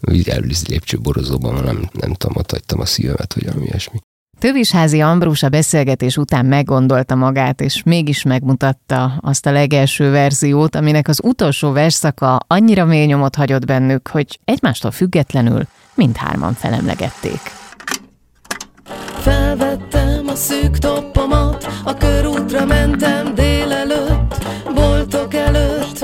vigyáz 0.00 0.66
lépcső 0.66 0.98
borozóban, 0.98 1.64
nem, 1.64 1.88
nem 1.92 2.12
tudom, 2.12 2.36
ott 2.36 2.50
hagytam 2.50 2.80
a 2.80 2.84
szívemet, 2.84 3.32
hogy 3.32 3.44
valami 3.44 3.64
ilyesmi. 3.64 3.98
Tövisházi 4.38 5.00
Ambrus 5.00 5.42
a 5.42 5.48
beszélgetés 5.48 6.16
után 6.16 6.46
meggondolta 6.46 7.14
magát, 7.14 7.60
és 7.60 7.82
mégis 7.82 8.22
megmutatta 8.22 9.18
azt 9.20 9.46
a 9.46 9.52
legelső 9.52 10.10
verziót, 10.10 10.76
aminek 10.76 11.08
az 11.08 11.20
utolsó 11.22 11.72
verszaka 11.72 12.40
annyira 12.46 12.84
mély 12.84 13.06
nyomot 13.06 13.34
hagyott 13.34 13.66
bennük, 13.66 14.08
hogy 14.08 14.38
egymástól 14.44 14.90
függetlenül 14.90 15.66
mindhárman 15.94 16.52
felemlegették. 16.52 17.40
Felvettem 19.18 20.28
a 20.28 20.34
szűk 20.34 20.78
toppomat, 20.78 21.68
a 21.84 21.94
körútra 21.94 22.64
mentem 22.64 23.24
boltok 23.34 23.63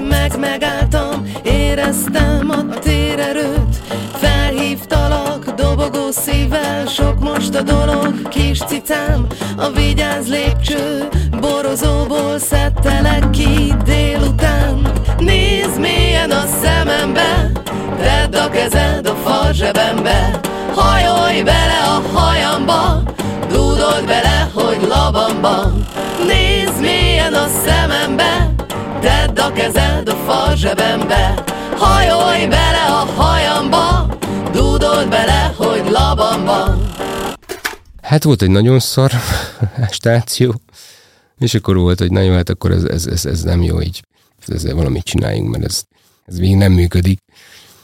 előtt 0.01 0.09
meg 0.09 0.39
megálltam, 0.39 1.27
éreztem 1.43 2.51
a 2.51 2.79
térerőt, 2.79 3.77
felhívtalak 4.13 5.51
dobogó 5.51 6.11
szívvel, 6.11 6.87
sok 6.87 7.21
most 7.21 7.55
a 7.55 7.63
dolog, 7.63 8.29
kis 8.29 8.59
cicám, 8.59 9.27
a 9.57 9.71
vigyáz 9.71 10.29
lépcső, 10.29 11.09
borozóból 11.41 12.39
szedtelek 12.39 13.31
ki 13.31 13.75
délután. 13.85 14.93
Nézd 15.19 15.81
mélyen 15.81 16.31
a 16.31 16.45
szemembe, 16.63 17.51
tedd 17.99 18.37
a 18.37 18.49
kezed 18.49 19.07
a 19.07 19.15
fal 19.15 19.53
zsebembe, 19.53 20.41
hajolj 20.75 21.43
bele 21.43 21.81
a 21.85 22.19
hajamba, 22.19 23.03
dúdold 23.49 24.07
bele, 24.07 24.51
hogy 24.55 24.87
labamba. 24.89 25.73
Nézd 26.27 26.81
mélyen 26.81 27.35
a 27.35 27.47
szemembe, 27.65 28.50
tedd 29.01 29.39
a 29.39 29.53
kezed 29.53 30.09
a 30.09 30.15
fal 30.15 30.57
zsebembe, 30.57 31.45
hajolj 31.77 32.47
bele 32.47 32.85
a 32.87 33.05
hajamba, 33.17 34.17
dúdold 34.53 35.09
bele, 35.09 35.55
hogy 35.57 35.91
labamba. 35.91 36.77
Hát 38.03 38.23
volt 38.25 38.43
egy 38.43 38.51
nagyon 38.51 38.79
szar 38.79 39.11
stáció, 39.91 40.61
és 41.39 41.55
akkor 41.55 41.77
volt, 41.77 41.99
hogy 41.99 42.11
na 42.11 42.21
jó, 42.21 42.33
hát 42.33 42.49
akkor 42.49 42.71
ez, 42.71 42.85
ez, 42.85 43.07
ez, 43.07 43.25
ez 43.27 43.43
nem 43.43 43.63
jó, 43.63 43.81
így 43.81 44.03
ezzel 44.51 44.75
valamit 44.75 45.05
csináljunk, 45.05 45.51
mert 45.51 45.65
ez, 45.65 45.85
ez 46.25 46.39
még 46.39 46.57
nem 46.57 46.73
működik. 46.73 47.19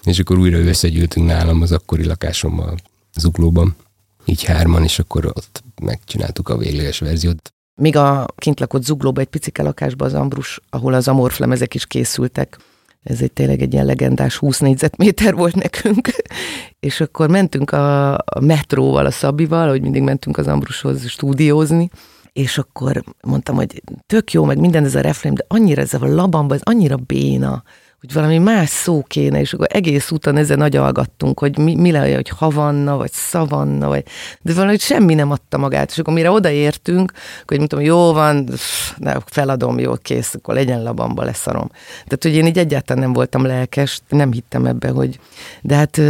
És 0.05 0.19
akkor 0.19 0.39
újra 0.39 0.59
összegyűltünk 0.59 1.27
nálam 1.27 1.63
az 1.63 1.73
akkori 1.73 2.05
lakásommal, 2.05 2.77
Zuglóban, 3.17 3.77
így 4.25 4.45
hárman, 4.45 4.83
és 4.83 4.99
akkor 4.99 5.27
ott 5.27 5.63
megcsináltuk 5.83 6.49
a 6.49 6.57
végleges 6.57 6.99
verziót. 6.99 7.53
Még 7.81 7.97
a 7.97 8.27
kint 8.37 8.61
lakott 8.61 8.85
Zuglóba 8.85 9.21
egy 9.21 9.27
picike 9.27 9.63
lakásba 9.63 10.05
az 10.05 10.15
Ambrus, 10.15 10.61
ahol 10.71 10.95
az 10.95 11.09
amorflemezek 11.09 11.75
is 11.75 11.87
készültek. 11.87 12.59
Ez 13.03 13.21
egy 13.21 13.33
tényleg 13.33 13.63
egy 13.63 13.73
ilyen 13.73 13.87
legendás 13.87 14.37
20 14.37 14.59
négyzetméter 14.59 15.35
volt 15.35 15.55
nekünk. 15.55 16.11
és 16.87 17.01
akkor 17.01 17.29
mentünk 17.29 17.71
a, 17.71 18.15
a 18.15 18.41
metróval, 18.41 19.07
a 19.07 19.11
Szabival, 19.11 19.69
hogy 19.69 19.81
mindig 19.83 20.03
mentünk 20.03 20.39
az 20.39 20.47
Ambrushoz 20.47 21.09
stúdiózni, 21.09 21.91
és 22.33 22.59
akkor 22.59 23.03
mondtam, 23.21 23.55
hogy 23.55 23.83
tök 24.07 24.33
jó, 24.33 24.45
meg 24.45 24.59
minden 24.59 24.85
ez 24.85 24.95
a 24.95 25.01
refrém, 25.01 25.35
de 25.35 25.45
annyira 25.49 25.83
ez 25.83 25.95
a 25.95 26.07
labamba, 26.07 26.55
ez 26.55 26.61
annyira 26.65 26.97
béna, 26.97 27.63
hogy 28.07 28.15
valami 28.15 28.39
más 28.39 28.69
szó 28.69 29.03
kéne, 29.03 29.41
és 29.41 29.53
akkor 29.53 29.67
egész 29.71 30.11
úton 30.11 30.37
ezen 30.37 30.61
agyalgattunk, 30.61 31.39
hogy 31.41 31.59
mi, 31.59 31.75
mi 31.75 31.91
legyen, 31.91 32.15
hogy 32.15 32.29
havanna, 32.29 32.97
vagy 32.97 33.13
szavanna, 33.13 33.89
vagy... 33.89 34.05
de 34.43 34.55
valahogy 34.55 34.81
semmi 34.81 35.15
nem 35.15 35.31
adta 35.31 35.59
magát, 35.59 35.91
és 35.91 35.99
akkor 35.99 36.15
mire 36.15 36.31
odaértünk, 36.31 37.13
hogy 37.47 37.57
mondtam, 37.57 37.81
jó 37.81 38.13
van, 38.13 38.49
ne, 38.97 39.15
feladom, 39.27 39.79
jó, 39.79 39.95
kész, 39.95 40.35
akkor 40.35 40.55
legyen 40.55 40.83
labamba, 40.83 41.25
leszarom. 41.25 41.71
Tehát, 41.95 42.23
hogy 42.23 42.35
én 42.35 42.47
így 42.47 42.59
egyáltalán 42.59 43.03
nem 43.03 43.13
voltam 43.13 43.45
lelkes, 43.45 44.01
nem 44.09 44.33
hittem 44.33 44.67
ebbe, 44.67 44.89
hogy... 44.89 45.19
De 45.63 45.75
hát 45.75 46.01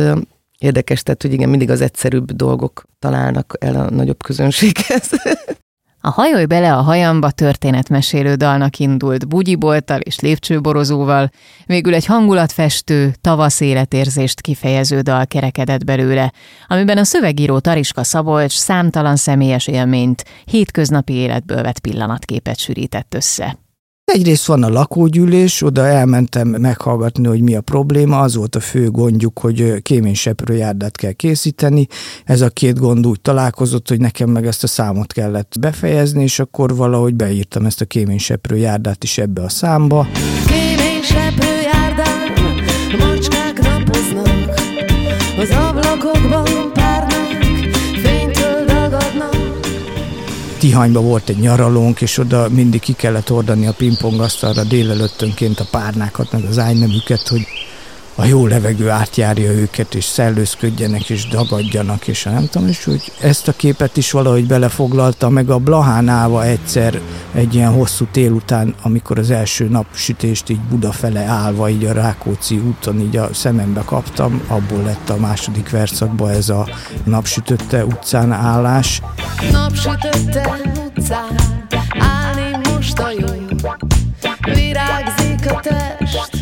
érdekes, 0.58 1.02
tehát, 1.02 1.22
hogy 1.22 1.32
igen, 1.32 1.48
mindig 1.48 1.70
az 1.70 1.80
egyszerűbb 1.80 2.32
dolgok 2.32 2.84
találnak 2.98 3.56
el 3.60 3.74
a 3.74 3.90
nagyobb 3.90 4.22
közönséghez. 4.22 5.10
A 6.06 6.10
Hajolj 6.10 6.44
bele 6.44 6.74
a 6.74 6.80
hajamba 6.80 7.30
történetmesélő 7.30 8.34
dalnak 8.34 8.78
indult 8.78 9.28
bugyibolttal 9.28 10.00
és 10.00 10.20
lépcsőborozóval, 10.20 11.30
végül 11.64 11.94
egy 11.94 12.06
hangulatfestő, 12.06 13.14
tavasz 13.20 13.60
életérzést 13.60 14.40
kifejező 14.40 15.00
dal 15.00 15.26
kerekedett 15.26 15.84
belőle, 15.84 16.32
amiben 16.66 16.98
a 16.98 17.04
szövegíró 17.04 17.58
Tariska 17.58 18.04
Szabolcs 18.04 18.52
számtalan 18.52 19.16
személyes 19.16 19.66
élményt, 19.66 20.24
hétköznapi 20.44 21.12
életből 21.12 21.62
vett 21.62 21.78
pillanatképet 21.78 22.58
sűrített 22.58 23.14
össze. 23.14 23.65
Egyrészt 24.12 24.46
van 24.46 24.62
a 24.62 24.68
lakógyűlés, 24.68 25.62
oda 25.62 25.86
elmentem 25.86 26.48
meghallgatni, 26.48 27.26
hogy 27.26 27.40
mi 27.40 27.54
a 27.54 27.60
probléma, 27.60 28.20
az 28.20 28.34
volt 28.34 28.54
a 28.54 28.60
fő 28.60 28.90
gondjuk, 28.90 29.38
hogy 29.38 29.82
kéményseprőjárdát 29.82 30.96
kell 30.96 31.12
készíteni. 31.12 31.86
Ez 32.24 32.40
a 32.40 32.48
két 32.48 32.78
gond 32.78 33.06
úgy 33.06 33.20
találkozott, 33.20 33.88
hogy 33.88 34.00
nekem 34.00 34.30
meg 34.30 34.46
ezt 34.46 34.62
a 34.62 34.66
számot 34.66 35.12
kellett 35.12 35.54
befejezni, 35.60 36.22
és 36.22 36.38
akkor 36.38 36.76
valahogy 36.76 37.14
beírtam 37.14 37.66
ezt 37.66 37.80
a 37.80 37.84
kéményseprőjárdát 37.84 39.04
is 39.04 39.18
ebbe 39.18 39.42
a 39.42 39.48
számba. 39.48 40.06
Kéményseprőjárdán 40.46 42.32
macskák 42.98 43.60
napoznak 43.60 44.54
az 45.38 45.50
ablakokban 45.50 46.65
Tihanyban 50.66 51.04
volt 51.04 51.28
egy 51.28 51.38
nyaralónk, 51.38 52.00
és 52.00 52.18
oda 52.18 52.48
mindig 52.48 52.80
ki 52.80 52.92
kellett 52.92 53.30
ordani 53.30 53.66
a 53.66 53.72
pingpongasztalra 53.72 54.64
délelőttönként 54.64 55.60
a 55.60 55.66
párnákat, 55.70 56.32
meg 56.32 56.44
az 56.44 56.58
ágynemüket, 56.58 57.28
hogy 57.28 57.46
a 58.18 58.24
jó 58.24 58.46
levegő 58.46 58.90
átjárja 58.90 59.50
őket, 59.50 59.94
és 59.94 60.04
szellőzködjenek, 60.04 61.10
és 61.10 61.28
dagadjanak, 61.28 62.06
és 62.06 62.22
nem 62.22 62.48
tudom, 62.50 62.68
és 62.68 62.84
hogy 62.84 63.12
ezt 63.20 63.48
a 63.48 63.52
képet 63.52 63.96
is 63.96 64.10
valahogy 64.10 64.46
belefoglalta, 64.46 65.28
meg 65.28 65.50
a 65.50 65.58
Blahánálva 65.58 66.44
egyszer 66.44 67.00
egy 67.34 67.54
ilyen 67.54 67.72
hosszú 67.72 68.06
tél 68.10 68.32
után, 68.32 68.74
amikor 68.82 69.18
az 69.18 69.30
első 69.30 69.68
napsütést 69.68 70.48
így 70.48 70.60
Buda 70.60 70.92
fele 70.92 71.20
állva, 71.20 71.68
így 71.68 71.84
a 71.84 71.92
Rákóczi 71.92 72.56
úton 72.56 73.00
így 73.00 73.16
a 73.16 73.34
szemembe 73.34 73.82
kaptam, 73.84 74.42
abból 74.46 74.82
lett 74.82 75.08
a 75.08 75.16
második 75.16 75.70
verszakban 75.70 76.30
ez 76.30 76.48
a 76.48 76.68
napsütötte 77.04 77.84
utcán 77.84 78.32
állás. 78.32 79.02
Napsütötte 79.50 80.58
utcán 80.86 81.34
állni 81.98 82.70
most 82.72 82.98
a 82.98 83.10
jó, 83.10 83.26
virágzik 84.54 85.50
a 85.50 85.60
test, 85.60 86.35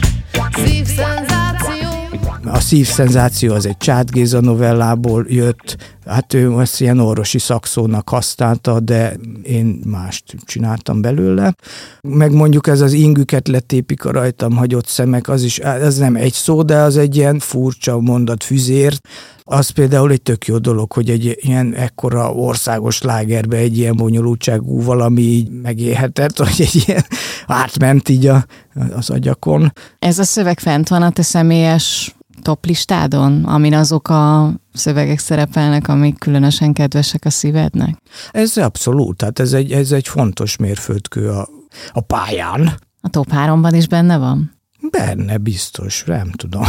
szívszenzáció 2.75 3.54
az 3.54 3.66
egy 3.66 3.76
Csát 3.76 4.11
Géza 4.11 4.40
novellából 4.40 5.26
jött, 5.28 5.76
hát 6.07 6.35
ő 6.35 6.61
ezt 6.61 6.81
ilyen 6.81 6.99
orvosi 6.99 7.38
szakszónak 7.38 8.09
használta, 8.09 8.81
de 8.81 9.16
én 9.43 9.81
mást 9.85 10.25
csináltam 10.45 11.00
belőle. 11.00 11.54
Meg 12.00 12.33
mondjuk 12.33 12.66
ez 12.66 12.81
az 12.81 12.93
ingüket 12.93 13.49
letépik 13.49 14.04
a 14.04 14.12
rajtam 14.12 14.57
hagyott 14.57 14.87
szemek, 14.87 15.28
az 15.28 15.43
is, 15.43 15.59
ez 15.59 15.97
nem 15.97 16.16
egy 16.16 16.33
szó, 16.33 16.62
de 16.62 16.76
az 16.76 16.97
egy 16.97 17.16
ilyen 17.16 17.38
furcsa 17.38 18.00
mondat 18.00 18.45
füzér. 18.45 18.99
Az 19.45 19.69
például 19.69 20.11
egy 20.11 20.23
tök 20.23 20.47
jó 20.47 20.59
dolog, 20.59 20.93
hogy 20.93 21.11
egy 21.11 21.37
ilyen 21.40 21.75
ekkora 21.75 22.33
országos 22.33 23.02
lágerbe 23.02 23.57
egy 23.57 23.78
ilyen 23.78 23.97
bonyolultságú 23.97 24.83
valami 24.83 25.23
így 25.23 25.50
megélhetett, 25.50 26.38
hogy 26.38 26.57
egy 26.59 26.83
ilyen 26.87 27.04
átment 27.47 28.09
így 28.09 28.26
a, 28.26 28.47
az 28.95 29.11
agyakon. 29.11 29.73
Ez 29.99 30.19
a 30.19 30.25
szöveg 30.25 30.61
fent 30.61 30.88
van 30.88 31.02
a 31.02 31.11
te 31.11 31.23
személyes 31.23 32.14
top 32.45 32.67
listádon, 32.67 33.45
amin 33.45 33.75
azok 33.75 34.09
a 34.09 34.53
szövegek 34.73 35.19
szerepelnek, 35.19 35.89
amik 35.89 36.19
különösen 36.19 36.73
kedvesek 36.73 37.25
a 37.25 37.31
szívednek? 37.31 37.97
Ez 38.31 38.57
abszolút, 38.57 39.17
tehát 39.17 39.39
ez 39.39 39.53
egy, 39.53 39.73
ez 39.73 39.93
egy 39.93 40.09
fontos 40.09 40.57
mérföldkő 40.57 41.31
a, 41.31 41.49
a 41.93 42.01
pályán. 42.01 42.75
A 43.01 43.09
top 43.09 43.31
háromban 43.31 43.75
is 43.75 43.87
benne 43.87 44.17
van? 44.17 44.53
Benne 44.91 45.37
biztos, 45.37 46.05
nem 46.07 46.31
tudom. 46.31 46.63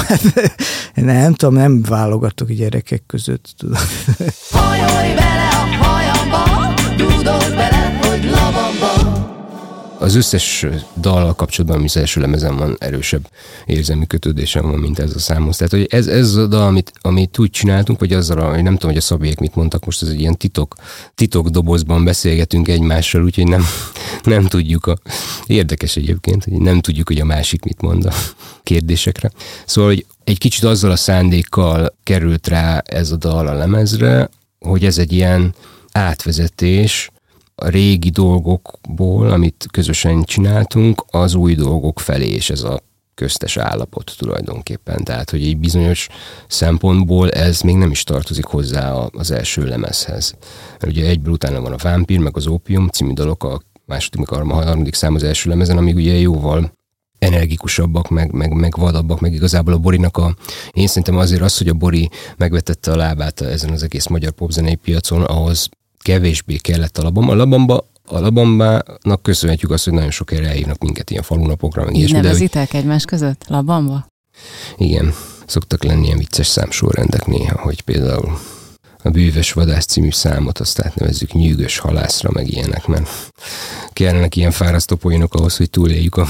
nem 0.93 1.33
tudom, 1.33 1.53
nem 1.53 1.81
válogatok 1.81 2.51
gyerekek 2.51 3.03
között. 3.05 3.53
Tudom. 3.57 3.77
Hajolj 4.51 5.13
Az 10.05 10.15
összes 10.15 10.65
dallal 10.99 11.35
kapcsolatban, 11.35 11.77
ami 11.77 11.85
az 11.85 11.97
első 11.97 12.21
lemezen 12.21 12.57
van, 12.57 12.75
erősebb 12.79 13.27
érzelmi 13.65 14.07
kötődésem 14.07 14.69
van, 14.69 14.79
mint 14.79 14.99
ez 14.99 15.15
a 15.15 15.19
számhoz. 15.19 15.57
Tehát, 15.57 15.71
hogy 15.71 15.87
ez, 15.89 16.07
ez 16.07 16.35
a 16.35 16.47
dal, 16.47 16.67
amit, 16.67 16.91
amit 17.01 17.39
úgy 17.39 17.49
csináltunk, 17.49 17.99
vagy 17.99 18.13
azzal, 18.13 18.49
hogy 18.49 18.63
nem 18.63 18.73
tudom, 18.73 18.89
hogy 18.89 18.99
a 18.99 19.01
szabélyek 19.01 19.39
mit 19.39 19.55
mondtak, 19.55 19.85
most 19.85 20.01
ez 20.01 20.07
egy 20.07 20.19
ilyen 20.19 20.37
titok, 20.37 20.75
titok 21.15 21.47
dobozban 21.47 22.03
beszélgetünk 22.03 22.67
egymással, 22.67 23.23
úgyhogy 23.23 23.47
nem, 23.47 23.63
nem 24.23 24.45
tudjuk 24.45 24.85
a... 24.85 24.97
Érdekes 25.45 25.95
egyébként, 25.95 26.43
hogy 26.43 26.57
nem 26.57 26.81
tudjuk, 26.81 27.07
hogy 27.07 27.19
a 27.19 27.25
másik 27.25 27.63
mit 27.63 27.81
mond 27.81 28.05
a 28.05 28.13
kérdésekre. 28.63 29.31
Szóval, 29.65 29.89
hogy 29.89 30.05
egy 30.23 30.37
kicsit 30.37 30.63
azzal 30.63 30.91
a 30.91 30.95
szándékkal 30.95 31.95
került 32.03 32.47
rá 32.47 32.77
ez 32.77 33.11
a 33.11 33.15
dal 33.15 33.47
a 33.47 33.53
lemezre, 33.53 34.29
hogy 34.59 34.85
ez 34.85 34.97
egy 34.97 35.11
ilyen 35.11 35.55
átvezetés 35.91 37.09
a 37.55 37.67
régi 37.67 38.09
dolgokból, 38.09 39.29
amit 39.29 39.65
közösen 39.71 40.23
csináltunk, 40.23 41.05
az 41.11 41.35
új 41.35 41.55
dolgok 41.55 41.99
felé, 41.99 42.27
és 42.27 42.49
ez 42.49 42.63
a 42.63 42.81
köztes 43.13 43.57
állapot 43.57 44.15
tulajdonképpen. 44.17 45.03
Tehát, 45.03 45.29
hogy 45.29 45.43
egy 45.43 45.57
bizonyos 45.57 46.07
szempontból 46.47 47.31
ez 47.31 47.61
még 47.61 47.75
nem 47.75 47.91
is 47.91 48.03
tartozik 48.03 48.45
hozzá 48.45 48.91
az 48.93 49.31
első 49.31 49.65
lemezhez. 49.65 50.35
Mert 50.79 50.93
ugye 50.93 51.05
egyből 51.05 51.33
utána 51.33 51.61
van 51.61 51.73
a 51.73 51.77
Vámpír, 51.77 52.19
meg 52.19 52.35
az 52.35 52.47
Opium 52.47 52.87
című 52.87 53.13
dalok, 53.13 53.43
a 53.43 53.61
második, 53.85 54.29
a 54.29 54.53
harmadik 54.53 54.93
szám 54.93 55.15
az 55.15 55.23
első 55.23 55.49
lemezen, 55.49 55.77
amíg 55.77 55.95
ugye 55.95 56.13
jóval 56.13 56.73
energikusabbak, 57.19 58.09
meg, 58.09 58.31
meg, 58.31 58.53
meg 58.53 58.77
vadabbak, 58.77 59.19
meg 59.19 59.33
igazából 59.33 59.73
a 59.73 59.77
Borinak 59.77 60.17
a... 60.17 60.35
Én 60.71 60.87
szerintem 60.87 61.17
azért 61.17 61.41
az, 61.41 61.57
hogy 61.57 61.67
a 61.67 61.73
Bori 61.73 62.09
megvetette 62.37 62.91
a 62.91 62.95
lábát 62.95 63.41
ezen 63.41 63.69
az 63.69 63.83
egész 63.83 64.07
magyar 64.07 64.31
popzenei 64.31 64.75
piacon, 64.75 65.23
ahhoz 65.23 65.69
kevésbé 66.09 66.55
kellett 66.55 66.97
a 66.97 67.01
labamba. 67.01 67.31
A 67.31 67.35
labamba 67.35 67.85
a 68.07 68.19
labambának 68.19 69.21
köszönhetjük 69.21 69.71
azt, 69.71 69.83
hogy 69.83 69.93
nagyon 69.93 70.11
sok 70.11 70.31
erre 70.31 70.47
elhívnak 70.47 70.81
minket 70.81 71.09
ilyen 71.09 71.23
falunapokra, 71.23 71.83
meg 71.83 71.91
Így 71.93 71.97
ilyesmi. 71.97 72.13
de 72.15 72.21
hogy- 72.21 72.27
nevezitek 72.27 72.73
egymás 72.73 73.05
között? 73.05 73.43
Labamba? 73.47 74.07
Igen, 74.77 75.13
szoktak 75.45 75.83
lenni 75.83 76.05
ilyen 76.05 76.17
vicces 76.17 76.47
számsorrendek 76.47 77.25
néha, 77.25 77.61
hogy 77.61 77.81
például 77.81 78.39
a 79.05 79.09
Bűvös 79.09 79.51
Vadász 79.51 79.85
című 79.85 80.11
számot 80.11 80.59
azt 80.59 80.81
átnevezzük 80.81 81.33
nyűgös 81.33 81.77
halászra, 81.77 82.29
meg 82.33 82.51
ilyenek, 82.51 82.87
mert 82.87 83.09
kellenek 83.93 84.35
ilyen 84.35 84.51
fárasztó 84.51 84.95
poénok 84.95 85.33
ahhoz, 85.33 85.57
hogy 85.57 85.69
túléljük 85.69 86.15
a 86.15 86.27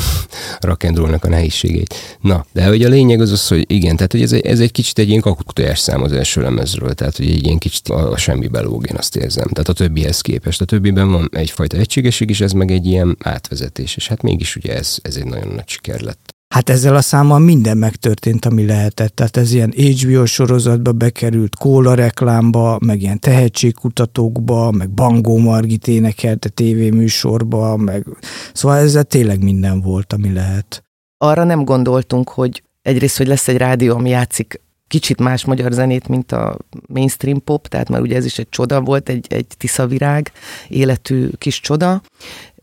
rock'n'rollnak 0.60 1.22
a 1.22 1.28
nehézségeit. 1.28 2.18
Na, 2.22 2.46
de 2.54 2.66
hogy 2.68 2.84
a 2.84 2.90
lényeg 2.90 3.22
az 3.22 3.32
az, 3.32 3.48
hogy 3.48 3.72
igen, 3.72 3.96
tehát 3.96 4.12
hogy 4.12 4.22
ez 4.22 4.32
egy, 4.32 4.46
ez 4.46 4.60
egy 4.60 4.72
kicsit 4.72 5.00
egy 5.00 5.10
ilyen 5.10 5.22
kakuktojás 5.22 5.80
szám 5.80 6.02
az 6.02 6.12
első 6.12 6.42
lemezről, 6.42 6.94
tehát 6.94 7.18
hogy 7.18 7.30
egy 7.30 7.46
ilyen 7.46 7.58
kicsit 7.58 7.88
a, 7.88 8.12
a 8.12 8.18
semmi 8.18 8.48
belóg, 8.48 8.86
én 8.90 8.96
azt 8.96 9.16
érzem. 9.16 9.48
Tehát 9.48 9.70
a 9.70 9.74
többihez 9.74 10.22
képest. 10.22 10.62
A 10.62 10.66
többiben 10.66 11.12
van 11.12 11.30
egyfajta 11.32 11.78
egységesség, 11.78 12.30
és 12.30 12.42
ez 12.42 12.52
meg 12.52 12.72
egy 12.72 12.86
ilyen 12.86 13.18
átvezetés, 13.24 13.96
és 13.96 14.08
hát 14.08 14.22
mégis 14.22 14.56
ugye 14.56 14.76
ez, 14.76 14.98
ez 15.02 15.16
egy 15.16 15.26
nagyon 15.26 15.54
nagy 15.54 15.70
siker 15.70 16.00
lett. 16.00 16.35
Hát 16.48 16.70
ezzel 16.70 16.96
a 16.96 17.02
számmal 17.02 17.40
minden 17.40 17.78
megtörtént, 17.78 18.46
ami 18.46 18.66
lehetett. 18.66 19.16
Tehát 19.16 19.38
ez 19.38 19.54
ilyen 19.54 19.74
HBO 19.76 20.26
sorozatba 20.26 20.92
bekerült, 20.92 21.56
kóla 21.56 21.94
reklámba, 21.94 22.80
meg 22.86 23.02
ilyen 23.02 23.20
tehetségkutatókba, 23.20 24.72
meg 24.72 24.90
Bangó 24.90 25.38
Margit 25.38 25.88
énekelte 25.88 26.50
tévéműsorba, 26.50 27.78
meg 27.78 28.06
szóval 28.54 28.78
ezzel 28.78 29.04
tényleg 29.04 29.44
minden 29.44 29.82
volt, 29.82 30.14
ami 30.14 30.34
lehet. 30.34 30.84
Arra 31.18 31.44
nem 31.44 31.64
gondoltunk, 31.64 32.30
hogy 32.30 32.64
egyrészt, 32.82 33.18
hogy 33.18 33.28
lesz 33.28 33.48
egy 33.48 33.58
rádió, 33.58 33.96
ami 33.96 34.10
játszik 34.10 34.62
kicsit 34.88 35.20
más 35.20 35.46
magyar 35.46 35.72
zenét, 35.72 36.08
mint 36.08 36.32
a 36.32 36.58
mainstream 36.88 37.44
pop, 37.44 37.68
tehát 37.68 37.90
már 37.90 38.02
ugye 38.02 38.16
ez 38.16 38.26
is 38.26 38.40
egy 38.40 38.50
csoda 38.50 38.82
volt, 38.82 39.10
egy, 39.10 39.26
egy 39.30 39.48
tiszavirág 39.58 40.32
életű 40.68 41.30
kis 41.38 41.60
csoda, 41.60 42.02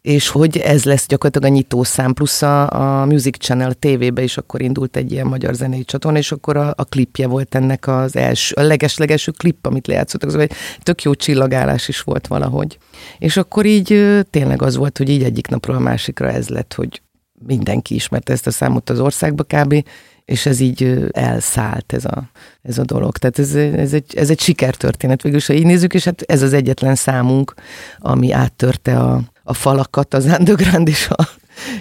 és 0.03 0.29
hogy 0.29 0.57
ez 0.57 0.85
lesz 0.85 1.07
gyakorlatilag 1.07 1.53
a 1.53 1.55
nyitószám, 1.57 2.13
plusz 2.13 2.43
a, 2.43 2.71
a 2.71 3.07
Music 3.07 3.37
Channel 3.37 3.75
tévébe 3.75 4.23
is 4.23 4.37
akkor 4.37 4.63
indult 4.63 4.97
egy 4.97 5.13
ilyen 5.13 5.27
magyar 5.27 5.55
zenei 5.55 5.85
csatorna, 5.85 6.19
és 6.19 6.33
akkor 6.33 6.57
a, 6.57 6.75
a 6.77 6.85
klipje 6.85 7.27
volt 7.27 7.55
ennek 7.55 7.87
az 7.87 8.17
első, 8.17 8.55
a 8.59 8.63
leges-legelső 8.63 9.31
klip, 9.31 9.67
amit 9.67 9.87
lejátszottak, 9.87 10.31
szóval 10.31 10.47
egy 10.47 10.57
tök 10.83 11.03
jó 11.03 11.15
csillagálás 11.15 11.89
is 11.89 12.01
volt 12.01 12.27
valahogy. 12.27 12.79
És 13.19 13.37
akkor 13.37 13.67
így 13.67 14.21
tényleg 14.31 14.63
az 14.63 14.77
volt, 14.77 14.99
hogy 14.99 15.09
így 15.09 15.23
egyik 15.23 15.47
napról 15.47 15.77
a 15.77 15.81
másikra 15.81 16.31
ez 16.31 16.49
lett, 16.49 16.75
hogy 16.75 17.03
mindenki 17.47 17.95
ismerte 17.95 18.33
ezt 18.33 18.47
a 18.47 18.51
számot 18.51 18.91
az 18.91 19.01
országba 19.01 19.43
kb., 19.43 19.85
és 20.25 20.47
ez 20.47 20.61
így 20.61 21.09
elszállt 21.11 21.93
ez 21.93 22.05
a, 22.05 22.31
ez 22.63 22.79
a 22.79 22.85
dolog. 22.85 23.19
Tehát 23.19 23.39
ez, 23.39 23.55
ez, 23.55 23.93
egy, 23.93 24.15
ez 24.17 24.31
egy 24.31 24.41
sikertörténet 24.41 25.23
végül 25.23 25.41
ha 25.47 25.53
így 25.53 25.67
nézzük, 25.67 25.95
és 25.95 26.05
hát 26.05 26.23
ez 26.23 26.43
az 26.43 26.53
egyetlen 26.53 26.95
számunk, 26.95 27.55
ami 27.99 28.33
áttörte 28.33 28.99
a, 28.99 29.23
a 29.45 29.55
falakat 29.55 30.15
az 30.15 30.25
underground 30.25 30.89
és 30.89 31.09
a, 31.09 31.29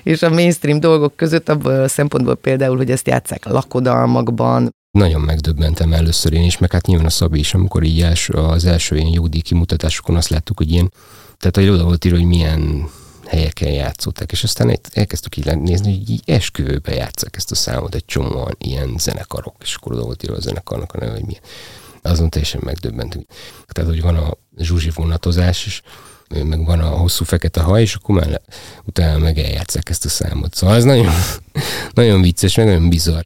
és 0.04 0.22
a 0.22 0.30
mainstream 0.30 0.80
dolgok 0.80 1.16
között, 1.16 1.50
abból 1.50 1.82
a 1.82 1.88
szempontból 1.88 2.36
például, 2.36 2.78
hogy 2.78 2.92
ezt 2.92 3.08
játszák 3.08 3.46
lakodalmakban, 3.46 4.70
Nagyon 4.92 5.22
megdöbbentem 5.22 5.94
először 5.94 6.34
én 6.34 6.44
is, 6.44 6.58
meg 6.58 6.72
hát 6.72 6.86
nyilván 6.86 7.06
a 7.06 7.10
Szabi 7.10 7.40
is, 7.40 7.54
amikor 7.54 7.84
így 7.84 8.02
első, 8.02 8.34
az 8.34 8.66
első 8.66 8.96
ilyen 8.98 9.12
jódíj 9.14 9.42
kimutatásokon 9.42 10.16
azt 10.16 10.30
láttuk, 10.30 10.58
hogy 10.58 10.72
ilyen, 10.72 10.92
tehát 11.38 11.56
hogy 11.56 11.70
oda 11.70 11.84
volt 11.84 12.06
írva, 12.06 12.18
hogy 12.18 12.28
milyen 12.28 12.90
helyeken 13.26 13.72
játszottak, 13.72 14.32
és 14.32 14.44
aztán 14.44 14.80
elkezdtük 14.94 15.38
így 15.38 15.58
nézni, 15.58 15.98
hogy 15.98 16.10
így 16.10 16.22
esküvőbe 16.26 16.94
játszák 16.94 17.36
ezt 17.36 17.52
a 17.52 17.56
számot, 17.56 17.96
egy 17.96 18.06
csomóan 18.06 18.56
ilyen 18.58 18.96
zenekarok, 18.98 19.56
és 19.60 19.76
akkor 19.76 19.92
oda 19.92 20.04
volt 20.04 20.24
írva 20.24 20.36
a 20.36 20.40
zenekarnak 20.40 20.94
a 20.94 20.98
neve, 21.00 21.12
hogy 21.12 21.26
milyen. 21.26 21.42
Azon 22.02 22.30
teljesen 22.30 22.62
megdöbbentünk. 22.64 23.26
Tehát, 23.68 23.90
hogy 23.90 24.02
van 24.02 24.16
a 24.16 24.38
zsuzsi 24.58 24.90
vonatozás, 24.96 25.66
és 25.66 25.82
meg 26.44 26.66
van 26.66 26.80
a 26.80 26.88
hosszú 26.88 27.26
fekete 27.26 27.62
haj, 27.62 27.82
és 27.82 27.96
akkor 27.96 28.16
már 28.16 28.42
utána 28.86 29.18
meg 29.18 29.38
eljátszák 29.38 29.90
ezt 29.90 30.06
a 30.06 30.10
számot. 30.10 30.56
Szóval 30.56 30.76
ez 30.76 30.84
nagyon, 30.84 31.12
nagyon 31.94 32.22
vicces, 32.22 32.56
meg 32.56 32.66
nagyon 32.66 32.90
bizarr. 32.90 33.24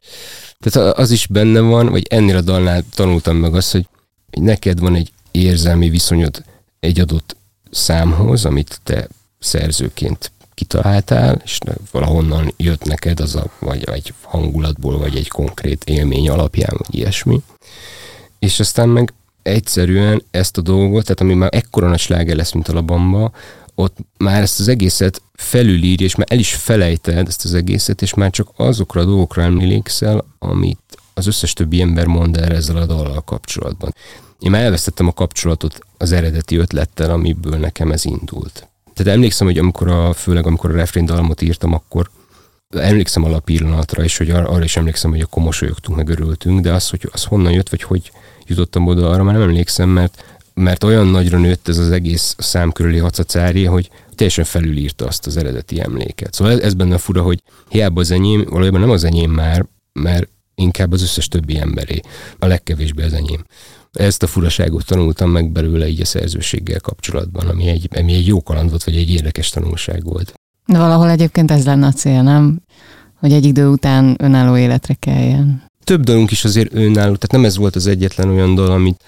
Tehát 0.60 0.98
az 0.98 1.12
is 1.12 1.28
benne 1.28 1.60
van, 1.60 1.90
vagy 1.90 2.08
ennél 2.10 2.38
a 2.38 2.42
dalnál 2.42 2.84
tanultam 2.96 3.38
meg 3.38 3.56
azt, 3.56 3.72
hogy 3.72 3.88
neked 4.30 4.80
van 4.80 4.96
egy 4.96 5.12
érzelmi 5.32 5.90
viszonyod 5.90 6.44
egy 6.80 7.00
adott 7.00 7.36
számhoz, 7.72 8.46
amit 8.46 8.80
te 8.84 9.08
szerzőként 9.40 10.32
kitaláltál, 10.54 11.42
és 11.44 11.58
valahonnan 11.92 12.54
jött 12.58 12.84
neked 12.84 13.20
az 13.20 13.36
a, 13.36 13.46
vagy 13.60 13.84
egy 13.90 14.14
hangulatból, 14.22 14.98
vagy 14.98 15.16
egy 15.16 15.28
konkrét 15.28 15.84
élmény 15.84 16.30
alapján, 16.30 16.76
vagy 16.78 16.96
ilyesmi. 16.96 17.42
És 18.40 18.60
aztán 18.60 18.90
meg 18.90 19.14
egyszerűen 19.46 20.24
ezt 20.32 20.58
a 20.58 20.62
dolgot, 20.62 21.04
tehát 21.04 21.22
ami 21.22 21.34
már 21.34 21.50
ekkora 21.54 21.88
nagy 21.88 22.00
sláger 22.00 22.36
lesz, 22.36 22.52
mint 22.52 22.68
a 22.68 22.74
labamba, 22.74 23.32
ott 23.76 23.98
már 24.18 24.42
ezt 24.42 24.60
az 24.60 24.68
egészet 24.68 25.22
felülírja, 25.34 26.06
és 26.06 26.16
már 26.16 26.28
el 26.30 26.40
is 26.40 26.54
felejted 26.54 27.28
ezt 27.28 27.46
az 27.46 27.54
egészet, 27.54 28.02
és 28.02 28.14
már 28.14 28.30
csak 28.30 28.50
azokra 28.56 29.02
a 29.02 29.06
dolgokra 29.06 29.42
emlékszel, 29.42 30.26
amit 30.40 30.80
az 31.14 31.28
összes 31.28 31.54
többi 31.54 31.82
ember 31.82 32.06
mond 32.06 32.38
erre 32.38 32.56
ezzel 32.56 32.78
a 32.78 32.86
dallal 32.86 33.22
kapcsolatban. 33.22 33.94
Én 34.40 34.52
már 34.52 34.64
elvesztettem 34.64 35.08
a 35.08 35.14
kapcsolatot 35.14 35.80
az 35.98 36.12
eredeti 36.12 36.56
ötlettel, 36.56 37.12
amiből 37.12 37.58
nekem 37.58 37.92
ez 37.92 38.06
indult. 38.06 38.68
Tehát 38.94 39.14
emlékszem, 39.14 39.48
hogy 39.48 39.58
amikor 39.58 39.88
a, 39.88 40.14
főleg 40.14 40.46
amikor 40.46 40.70
a 40.70 40.76
refrén 40.76 41.06
dalmot 41.06 41.42
írtam, 41.42 41.74
akkor 41.74 42.10
emlékszem 42.70 43.24
a 43.24 43.40
pillanatra, 43.40 44.04
és 44.04 44.18
hogy 44.18 44.30
ar- 44.30 44.48
arra 44.48 44.64
is 44.64 44.78
emlékszem, 44.78 45.12
hogy 45.12 45.22
akkor 45.22 45.44
mosolyogtunk, 45.44 45.98
meg 45.98 46.10
örültünk, 46.10 46.60
de 46.60 46.74
az, 46.74 46.90
hogy 46.90 47.10
az 47.12 47.24
honnan 47.24 47.52
jött, 47.52 47.70
vagy 47.70 47.84
hogy 47.84 48.12
jutottam 48.48 48.88
oda, 48.88 49.10
arra 49.10 49.24
már 49.24 49.34
nem 49.34 49.44
emlékszem, 49.44 49.90
mert, 49.90 50.40
mert 50.54 50.84
olyan 50.84 51.08
nagyra 51.08 51.38
nőtt 51.38 51.68
ez 51.68 51.78
az 51.78 51.92
egész 51.92 52.36
szám 52.38 52.72
körüli 52.72 52.98
hacacári, 52.98 53.66
hogy 53.66 53.90
teljesen 54.16 54.44
felülírta 54.44 55.06
azt 55.06 55.28
az 55.28 55.38
eredeti 55.38 55.82
emléket. 55.82 56.34
Szóval 56.34 56.54
ez, 56.54 56.60
ez 56.60 56.74
benne 56.74 56.98
fura, 56.98 57.22
hogy 57.22 57.42
hiába 57.70 58.00
az 58.00 58.12
enyém, 58.12 58.46
valójában 58.50 58.80
nem 58.80 58.90
az 58.90 59.04
enyém 59.04 59.32
már, 59.32 59.66
mert 59.94 60.30
inkább 60.56 60.92
az 60.92 61.02
összes 61.02 61.28
többi 61.28 61.58
emberé, 61.58 62.00
a 62.40 62.46
legkevésbé 62.46 63.04
az 63.04 63.14
enyém. 63.14 63.46
Ezt 63.92 64.24
a 64.24 64.28
furaságot 64.28 64.86
tanultam 64.86 65.30
meg 65.30 65.52
belőle 65.52 65.88
így 65.88 66.02
a 66.02 66.06
szerzőséggel 66.06 66.80
kapcsolatban, 66.80 67.48
ami 67.48 67.68
egy, 67.68 67.90
ami 67.98 68.14
egy 68.14 68.28
jó 68.28 68.44
kaland 68.44 68.70
volt, 68.70 68.84
vagy 68.84 68.96
egy 68.96 69.12
érdekes 69.12 69.50
tanulság 69.50 70.04
volt. 70.04 70.34
De 70.66 70.78
valahol 70.78 71.10
egyébként 71.10 71.52
ez 71.52 71.66
lenne 71.66 71.88
a 71.88 71.92
cél, 71.92 72.22
nem? 72.22 72.62
Hogy 73.20 73.34
egy 73.34 73.46
idő 73.46 73.68
után 73.68 74.16
önálló 74.20 74.58
életre 74.58 74.94
keljen. 74.94 75.72
Több 75.86 76.04
dalunk 76.04 76.32
is 76.32 76.44
azért 76.44 76.74
önálló, 76.74 77.16
tehát 77.16 77.32
nem 77.32 77.46
ez 77.46 77.58
volt 77.58 77.76
az 77.76 77.88
egyetlen 77.88 78.30
olyan 78.30 78.56
dal, 78.56 78.72
amit, 78.72 79.04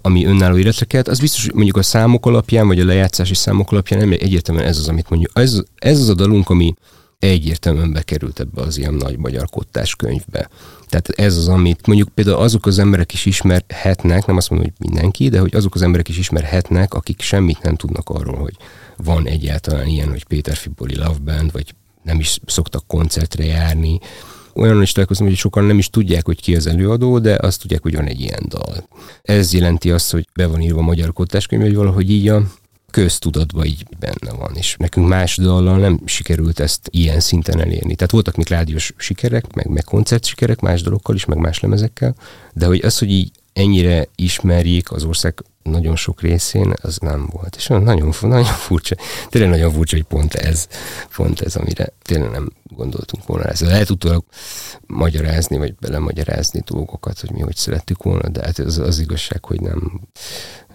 ami 0.00 0.24
önálló 0.24 0.56
életre 0.56 0.86
kelt, 0.86 1.08
az 1.08 1.18
biztos, 1.18 1.44
hogy 1.44 1.54
mondjuk 1.54 1.76
a 1.76 1.82
számok 1.82 2.26
alapján, 2.26 2.66
vagy 2.66 2.80
a 2.80 2.84
lejátszási 2.84 3.34
számok 3.34 3.72
alapján 3.72 4.00
nem 4.00 4.12
egyértelműen 4.12 4.66
ez 4.66 4.78
az, 4.78 4.88
amit 4.88 5.10
mondjuk. 5.10 5.30
Ez, 5.34 5.60
ez 5.76 6.00
az 6.00 6.08
a 6.08 6.14
dalunk, 6.14 6.50
ami 6.50 6.74
egyértelműen 7.20 7.92
bekerült 7.92 8.40
ebbe 8.40 8.62
az 8.62 8.78
ilyen 8.78 8.94
nagy 8.94 9.18
magyar 9.18 9.48
kottás 9.50 9.94
könyvbe. 9.96 10.48
Tehát 10.88 11.08
ez 11.08 11.36
az, 11.36 11.48
amit 11.48 11.86
mondjuk 11.86 12.08
például 12.08 12.36
azok 12.36 12.66
az 12.66 12.78
emberek 12.78 13.12
is 13.12 13.26
ismerhetnek, 13.26 14.26
nem 14.26 14.36
azt 14.36 14.50
mondom, 14.50 14.68
hogy 14.68 14.88
mindenki, 14.88 15.28
de 15.28 15.40
hogy 15.40 15.54
azok 15.54 15.74
az 15.74 15.82
emberek 15.82 16.08
is 16.08 16.18
ismerhetnek, 16.18 16.94
akik 16.94 17.20
semmit 17.20 17.62
nem 17.62 17.76
tudnak 17.76 18.08
arról, 18.08 18.36
hogy 18.36 18.56
van 18.96 19.26
egyáltalán 19.26 19.86
ilyen, 19.86 20.08
hogy 20.08 20.24
Péter 20.24 20.56
Fiboli 20.56 20.96
Love 20.96 21.18
Band, 21.24 21.52
vagy 21.52 21.74
nem 22.02 22.18
is 22.18 22.40
szoktak 22.46 22.86
koncertre 22.86 23.44
járni. 23.44 23.98
Olyan 24.54 24.82
is 24.82 24.92
találkozom, 24.92 25.26
hogy 25.26 25.36
sokan 25.36 25.64
nem 25.64 25.78
is 25.78 25.90
tudják, 25.90 26.26
hogy 26.26 26.40
ki 26.40 26.56
az 26.56 26.66
előadó, 26.66 27.18
de 27.18 27.38
azt 27.40 27.60
tudják, 27.60 27.82
hogy 27.82 27.94
van 27.94 28.06
egy 28.06 28.20
ilyen 28.20 28.42
dal. 28.48 28.88
Ez 29.22 29.52
jelenti 29.52 29.90
azt, 29.90 30.10
hogy 30.10 30.28
be 30.34 30.46
van 30.46 30.60
írva 30.60 30.78
a 30.78 30.82
magyar 30.82 31.12
kottáskönyv, 31.12 31.62
hogy 31.62 31.74
valahogy 31.74 32.10
így 32.10 32.28
a 32.28 32.42
köztudatban 32.90 33.64
így 33.64 33.84
benne 33.98 34.38
van, 34.38 34.54
és 34.54 34.74
nekünk 34.78 35.08
más 35.08 35.36
dallal 35.36 35.78
nem 35.78 36.00
sikerült 36.04 36.60
ezt 36.60 36.88
ilyen 36.90 37.20
szinten 37.20 37.60
elérni. 37.60 37.94
Tehát 37.94 38.12
voltak 38.12 38.36
még 38.36 38.48
rádiós 38.48 38.92
sikerek, 38.96 39.54
meg, 39.54 39.66
meg 39.66 39.84
koncert 39.84 40.24
sikerek 40.24 40.60
más 40.60 40.82
dalokkal 40.82 41.14
is, 41.14 41.24
meg 41.24 41.38
más 41.38 41.60
lemezekkel, 41.60 42.14
de 42.52 42.66
hogy 42.66 42.84
az, 42.84 42.98
hogy 42.98 43.10
így 43.10 43.30
ennyire 43.60 44.08
ismerjék 44.14 44.92
az 44.92 45.04
ország 45.04 45.44
nagyon 45.62 45.96
sok 45.96 46.20
részén, 46.20 46.72
az 46.82 46.98
nem 46.98 47.28
volt. 47.32 47.56
És 47.56 47.66
nagyon, 47.66 48.14
nagyon 48.20 48.44
furcsa, 48.44 48.96
tényleg 49.28 49.50
nagyon 49.50 49.72
furcsa, 49.72 49.96
hogy 49.96 50.04
pont 50.04 50.34
ez, 50.34 50.68
pont 51.16 51.40
ez, 51.40 51.56
amire 51.56 51.92
tényleg 52.02 52.30
nem 52.30 52.52
gondoltunk 52.62 53.26
volna. 53.26 53.44
Ez 53.44 53.60
lehet 53.60 53.90
utólag 53.90 54.24
magyarázni, 54.86 55.56
vagy 55.56 55.74
belemagyarázni 55.74 56.62
dolgokat, 56.64 57.20
hogy 57.20 57.30
mi 57.30 57.40
hogy 57.40 57.56
szerettük 57.56 58.02
volna, 58.02 58.28
de 58.28 58.44
hát 58.44 58.58
az, 58.58 58.78
az 58.78 58.98
igazság, 58.98 59.44
hogy 59.44 59.60
nem. 59.60 60.00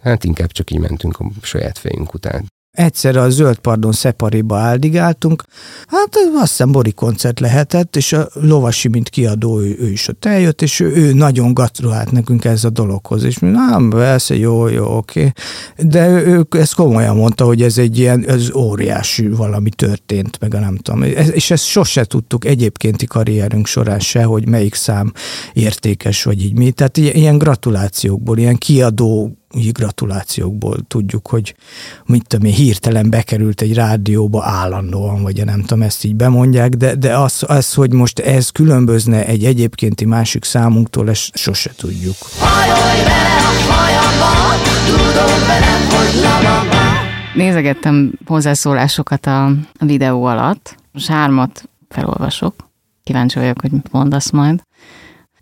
Hát 0.02 0.24
inkább 0.24 0.52
csak 0.52 0.72
így 0.72 0.80
mentünk 0.80 1.20
a 1.20 1.26
saját 1.42 1.78
fejünk 1.78 2.14
után. 2.14 2.46
Egyszer 2.76 3.16
a 3.16 3.30
Zöld 3.30 3.58
Pardon 3.58 3.92
Szepariba 3.92 4.58
áldigáltunk, 4.58 5.44
hát 5.88 6.16
azt 6.36 6.50
hiszem 6.50 6.72
Bori 6.72 6.92
koncert 6.92 7.40
lehetett, 7.40 7.96
és 7.96 8.14
a 8.14 8.28
Lovasi, 8.34 8.88
mint 8.88 9.10
kiadó, 9.10 9.60
ő, 9.60 9.78
ő 9.80 9.90
is 9.90 10.08
ott 10.08 10.26
eljött, 10.26 10.62
és 10.62 10.80
ő, 10.80 10.96
ő 10.96 11.14
nagyon 11.14 11.54
gratulált 11.54 12.12
nekünk 12.12 12.46
ez 12.46 12.64
a 12.64 12.70
dologhoz, 12.70 13.24
és 13.24 13.40
mi, 13.40 13.50
nem, 13.50 13.90
persze, 13.90 14.38
jó, 14.38 14.68
jó, 14.68 14.98
oké. 14.98 15.32
De 15.78 16.08
ő, 16.10 16.46
ő 16.52 16.60
ezt 16.60 16.74
komolyan 16.74 17.16
mondta, 17.16 17.46
hogy 17.46 17.62
ez 17.62 17.78
egy 17.78 17.98
ilyen, 17.98 18.26
ez 18.28 18.52
óriási 18.56 19.28
valami 19.28 19.70
történt, 19.70 20.40
meg 20.40 20.54
a 20.54 20.60
nem 20.60 20.76
tudom. 20.76 21.04
És 21.34 21.52
ezt 21.52 21.66
sose 21.66 22.04
tudtuk 22.04 22.46
egyébkénti 22.46 23.06
karrierünk 23.06 23.68
során 23.68 24.00
se, 24.00 24.24
hogy 24.24 24.48
melyik 24.48 24.74
szám 24.76 25.12
értékes, 25.54 26.24
vagy 26.24 26.44
így 26.44 26.58
mi. 26.58 26.72
Tehát 26.72 26.98
ilyen 26.98 27.38
gratulációkból, 27.38 28.38
ilyen 28.38 28.58
kiadó 28.58 29.38
gratulációkból 29.72 30.78
tudjuk, 30.88 31.28
hogy 31.28 31.56
mit 32.06 32.28
tudom 32.28 32.46
én, 32.46 32.54
hirtelen 32.54 33.10
bekerült 33.10 33.62
egy 33.62 33.74
rádióba 33.74 34.44
állandóan, 34.46 35.24
vagy 35.24 35.46
nem 35.46 35.62
tudom, 35.62 35.82
ezt 35.82 36.04
így 36.04 36.16
bemondják, 36.16 36.70
de, 36.70 36.96
de 36.96 37.18
az, 37.18 37.44
az, 37.48 37.74
hogy 37.74 37.94
most 37.94 38.20
ez 38.20 38.50
különbözne 38.50 39.26
egy 39.26 39.46
egyébkénti 39.46 40.06
másik 40.06 40.44
számunktól, 40.44 41.10
ezt 41.10 41.38
sose 41.38 41.72
tudjuk. 41.78 42.16
Nézegettem 47.36 48.12
hozzászólásokat 48.26 49.26
a 49.26 49.52
videó 49.80 50.24
alatt, 50.24 50.76
most 50.92 51.08
hármat 51.08 51.70
felolvasok, 51.90 52.70
kíváncsi 53.04 53.40
vagyok, 53.40 53.62
hogy 53.62 53.72
mondasz 53.92 54.30
majd. 54.30 54.62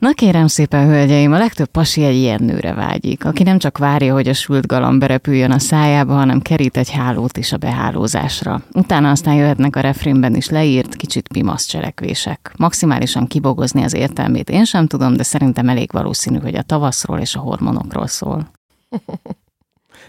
Na 0.03 0.13
kérem 0.13 0.47
szépen, 0.47 0.87
hölgyeim, 0.87 1.31
a 1.31 1.37
legtöbb 1.37 1.67
pasi 1.67 2.03
egy 2.03 2.15
ilyen 2.15 2.43
nőre 2.43 2.73
vágyik, 2.73 3.25
aki 3.25 3.43
nem 3.43 3.57
csak 3.57 3.77
várja, 3.77 4.13
hogy 4.13 4.27
a 4.27 4.33
sült 4.33 4.67
galamb 4.67 4.99
berepüljön 4.99 5.51
a 5.51 5.59
szájába, 5.59 6.13
hanem 6.13 6.41
kerít 6.41 6.77
egy 6.77 6.89
hálót 6.91 7.37
is 7.37 7.51
a 7.51 7.57
behálózásra. 7.57 8.61
Utána 8.73 9.09
aztán 9.09 9.35
jöhetnek 9.35 9.75
a 9.75 9.79
refrénben 9.79 10.35
is 10.35 10.49
leírt, 10.49 10.95
kicsit 10.95 11.27
pimasz 11.27 11.65
cselekvések. 11.65 12.53
Maximálisan 12.57 13.27
kibogozni 13.27 13.83
az 13.83 13.93
értelmét 13.93 14.49
én 14.49 14.65
sem 14.65 14.87
tudom, 14.87 15.13
de 15.13 15.23
szerintem 15.23 15.69
elég 15.69 15.91
valószínű, 15.91 16.39
hogy 16.39 16.55
a 16.55 16.61
tavaszról 16.61 17.19
és 17.19 17.35
a 17.35 17.39
hormonokról 17.39 18.07
szól. 18.07 18.51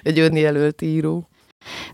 egy 0.02 0.18
önjelölt 0.18 0.82
író. 0.82 1.28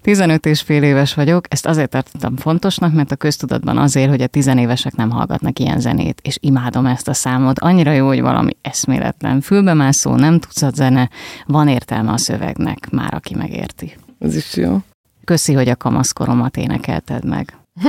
15 0.00 0.46
és 0.46 0.60
fél 0.60 0.82
éves 0.82 1.14
vagyok, 1.14 1.44
ezt 1.48 1.66
azért 1.66 1.90
tartottam 1.90 2.36
fontosnak, 2.36 2.92
mert 2.92 3.12
a 3.12 3.16
köztudatban 3.16 3.78
azért, 3.78 4.08
hogy 4.08 4.22
a 4.22 4.26
tizenévesek 4.26 4.94
nem 4.94 5.10
hallgatnak 5.10 5.58
ilyen 5.58 5.80
zenét, 5.80 6.20
és 6.22 6.38
imádom 6.40 6.86
ezt 6.86 7.08
a 7.08 7.14
számot. 7.14 7.58
Annyira 7.58 7.92
jó, 7.92 8.06
hogy 8.06 8.20
valami 8.20 8.56
eszméletlen. 8.62 9.40
Fülbemászó, 9.40 10.14
nem 10.14 10.38
tucat 10.38 10.74
zene, 10.74 11.10
van 11.46 11.68
értelme 11.68 12.12
a 12.12 12.16
szövegnek, 12.16 12.90
már 12.90 13.14
aki 13.14 13.34
megérti. 13.34 13.96
Ez 14.18 14.36
is 14.36 14.56
jó. 14.56 14.78
Köszi, 15.24 15.52
hogy 15.52 15.68
a 15.68 15.76
kamaszkoromat 15.76 16.56
énekelted 16.56 17.24
meg. 17.24 17.56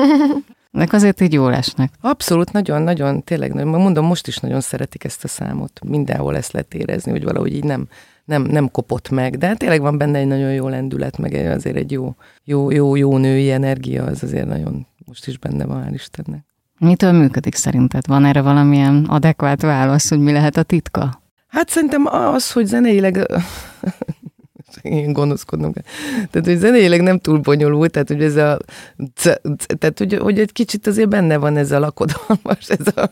Nek 0.71 0.93
azért 0.93 1.21
így 1.21 1.33
jól 1.33 1.53
esnek. 1.53 1.91
Abszolút, 2.01 2.51
nagyon-nagyon, 2.51 3.23
tényleg, 3.23 3.53
mondom, 3.53 4.05
most 4.05 4.27
is 4.27 4.37
nagyon 4.37 4.61
szeretik 4.61 5.03
ezt 5.03 5.23
a 5.23 5.27
számot. 5.27 5.79
Mindenhol 5.83 6.37
ezt 6.37 6.51
lehet 6.51 6.73
érezni, 6.73 7.11
hogy 7.11 7.23
valahogy 7.23 7.53
így 7.53 7.63
nem, 7.63 7.87
nem, 8.25 8.41
nem 8.41 8.71
kopott 8.71 9.09
meg, 9.09 9.37
de 9.37 9.55
tényleg 9.55 9.81
van 9.81 9.97
benne 9.97 10.17
egy 10.17 10.27
nagyon 10.27 10.53
jó 10.53 10.67
lendület, 10.67 11.17
meg 11.17 11.33
azért 11.33 11.75
egy 11.75 11.91
jó, 11.91 12.15
jó, 12.43 12.71
jó, 12.71 12.95
jó 12.95 13.17
női 13.17 13.51
energia, 13.51 14.03
az 14.03 14.23
azért 14.23 14.47
nagyon 14.47 14.87
most 15.05 15.27
is 15.27 15.37
benne 15.37 15.65
van, 15.65 15.83
hál' 15.83 15.93
Istennek. 15.93 16.45
Mitől 16.79 17.11
működik 17.11 17.55
szerinted? 17.55 18.07
Van 18.07 18.25
erre 18.25 18.41
valamilyen 18.41 19.05
adekvát 19.07 19.61
válasz, 19.61 20.09
hogy 20.09 20.19
mi 20.19 20.31
lehet 20.31 20.57
a 20.57 20.63
titka? 20.63 21.21
Hát 21.47 21.69
szerintem 21.69 22.05
az, 22.05 22.51
hogy 22.51 22.65
zeneileg 22.65 23.25
én 24.81 25.13
gonoszkodnom 25.13 25.73
kell. 25.73 25.83
Tehát, 26.31 26.47
hogy 26.47 26.57
zeneileg 26.57 27.01
nem 27.01 27.19
túl 27.19 27.39
bonyolult, 27.39 27.91
tehát, 27.91 28.07
hogy 28.07 28.23
ez 28.23 28.35
a, 28.35 28.59
tehát, 29.77 29.97
hogy, 29.97 30.13
hogy 30.13 30.39
egy 30.39 30.51
kicsit 30.51 30.87
azért 30.87 31.09
benne 31.09 31.37
van 31.37 31.57
ez 31.57 31.71
a 31.71 31.79
lakodalmas, 31.79 32.67
ez 32.67 32.87
a, 32.95 33.11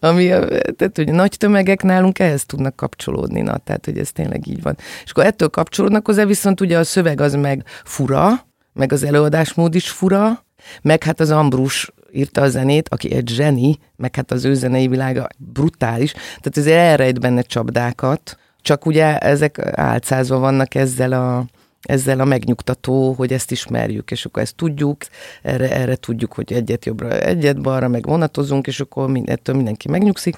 ami, 0.00 0.32
a, 0.32 0.48
tehát, 0.48 0.92
hogy 0.94 1.12
nagy 1.12 1.36
tömegek 1.38 1.82
nálunk 1.82 2.18
ehhez 2.18 2.44
tudnak 2.44 2.76
kapcsolódni, 2.76 3.40
na, 3.40 3.56
tehát, 3.56 3.84
hogy 3.84 3.98
ez 3.98 4.12
tényleg 4.12 4.46
így 4.46 4.62
van. 4.62 4.76
És 5.04 5.10
akkor 5.10 5.24
ettől 5.24 5.48
kapcsolódnak 5.48 6.06
hozzá, 6.06 6.24
viszont 6.24 6.60
ugye 6.60 6.78
a 6.78 6.84
szöveg 6.84 7.20
az 7.20 7.34
meg 7.34 7.64
fura, 7.84 8.46
meg 8.72 8.92
az 8.92 9.02
előadásmód 9.02 9.74
is 9.74 9.90
fura, 9.90 10.44
meg 10.82 11.02
hát 11.02 11.20
az 11.20 11.30
Ambrus 11.30 11.92
írta 12.12 12.40
a 12.40 12.48
zenét, 12.48 12.88
aki 12.88 13.12
egy 13.12 13.28
zseni, 13.28 13.78
meg 13.96 14.16
hát 14.16 14.30
az 14.30 14.44
ő 14.44 14.54
zenei 14.54 14.88
világa 14.88 15.28
brutális, 15.36 16.12
tehát 16.12 16.56
azért 16.56 16.76
elrejt 16.76 17.20
benne 17.20 17.42
csapdákat, 17.42 18.38
csak 18.62 18.86
ugye 18.86 19.18
ezek 19.18 19.58
álcázva 19.72 20.38
vannak 20.38 20.74
ezzel 20.74 21.12
a, 21.12 21.44
ezzel 21.82 22.20
a 22.20 22.24
megnyugtató, 22.24 23.12
hogy 23.12 23.32
ezt 23.32 23.50
ismerjük, 23.50 24.10
és 24.10 24.24
akkor 24.24 24.42
ezt 24.42 24.56
tudjuk, 24.56 24.96
erre, 25.42 25.70
erre 25.76 25.96
tudjuk, 25.96 26.32
hogy 26.32 26.52
egyet 26.52 26.84
jobbra, 26.84 27.18
egyet 27.18 27.60
balra, 27.60 27.88
meg 27.88 28.06
vonatozunk, 28.06 28.66
és 28.66 28.80
akkor 28.80 29.20
ettől 29.24 29.54
mindenki 29.56 29.88
megnyugszik. 29.88 30.36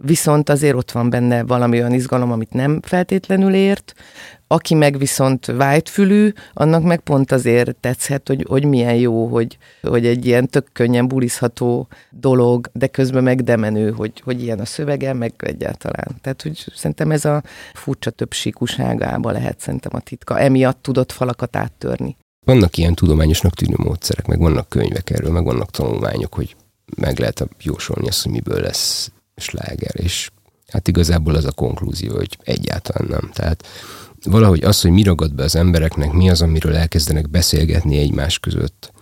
Viszont 0.00 0.48
azért 0.48 0.74
ott 0.74 0.90
van 0.90 1.10
benne 1.10 1.42
valami 1.42 1.78
olyan 1.78 1.92
izgalom, 1.92 2.32
amit 2.32 2.52
nem 2.52 2.80
feltétlenül 2.82 3.54
ért, 3.54 3.94
aki 4.46 4.74
meg 4.74 4.98
viszont 4.98 5.46
vágyfülű, 5.46 6.32
annak 6.52 6.82
meg 6.82 7.00
pont 7.00 7.32
azért 7.32 7.76
tetszhet, 7.76 8.28
hogy, 8.28 8.44
hogy 8.48 8.64
milyen 8.64 8.94
jó, 8.94 9.26
hogy, 9.26 9.58
hogy 9.82 10.06
egy 10.06 10.26
ilyen 10.26 10.48
tök 10.48 10.68
könnyen 10.72 11.08
bulizható 11.08 11.88
dolog, 12.10 12.70
de 12.72 12.86
közben 12.86 13.22
meg 13.22 13.42
demenő, 13.42 13.90
hogy, 13.90 14.20
hogy 14.24 14.42
ilyen 14.42 14.58
a 14.58 14.64
szövege, 14.64 15.12
meg 15.12 15.32
egyáltalán. 15.38 16.16
Tehát, 16.20 16.42
hogy 16.42 16.64
szerintem 16.74 17.10
ez 17.10 17.24
a 17.24 17.42
furcsa 17.74 18.10
többsíkuságába 18.10 19.30
lehet 19.30 19.60
szerintem 19.60 19.92
a 19.94 20.00
titka. 20.00 20.38
Emiatt 20.38 20.82
tudott 20.82 21.12
falakat 21.12 21.56
áttörni. 21.56 22.16
Vannak 22.46 22.76
ilyen 22.76 22.94
tudományosnak 22.94 23.54
tűnő 23.54 23.74
módszerek, 23.76 24.26
meg 24.26 24.38
vannak 24.38 24.68
könyvek 24.68 25.10
erről, 25.10 25.30
meg 25.32 25.44
vannak 25.44 25.70
tanulmányok, 25.70 26.34
hogy 26.34 26.56
meg 26.96 27.18
lehet 27.18 27.48
jósolni 27.62 28.08
azt, 28.08 28.22
hogy 28.22 28.32
miből 28.32 28.60
lesz 28.60 29.10
sláger, 29.38 29.92
és 29.92 30.30
Hát 30.68 30.88
igazából 30.88 31.34
az 31.34 31.44
a 31.44 31.52
konklúzió, 31.52 32.14
hogy 32.14 32.38
egyáltalán 32.42 33.08
nem. 33.10 33.30
Tehát 33.32 33.66
valahogy 34.24 34.64
az, 34.64 34.80
hogy 34.80 34.90
mi 34.90 35.02
ragad 35.02 35.34
be 35.34 35.42
az 35.42 35.56
embereknek, 35.56 36.12
mi 36.12 36.30
az, 36.30 36.42
amiről 36.42 36.76
elkezdenek 36.76 37.30
beszélgetni 37.30 37.98
egymás 37.98 38.38
között, 38.38 38.92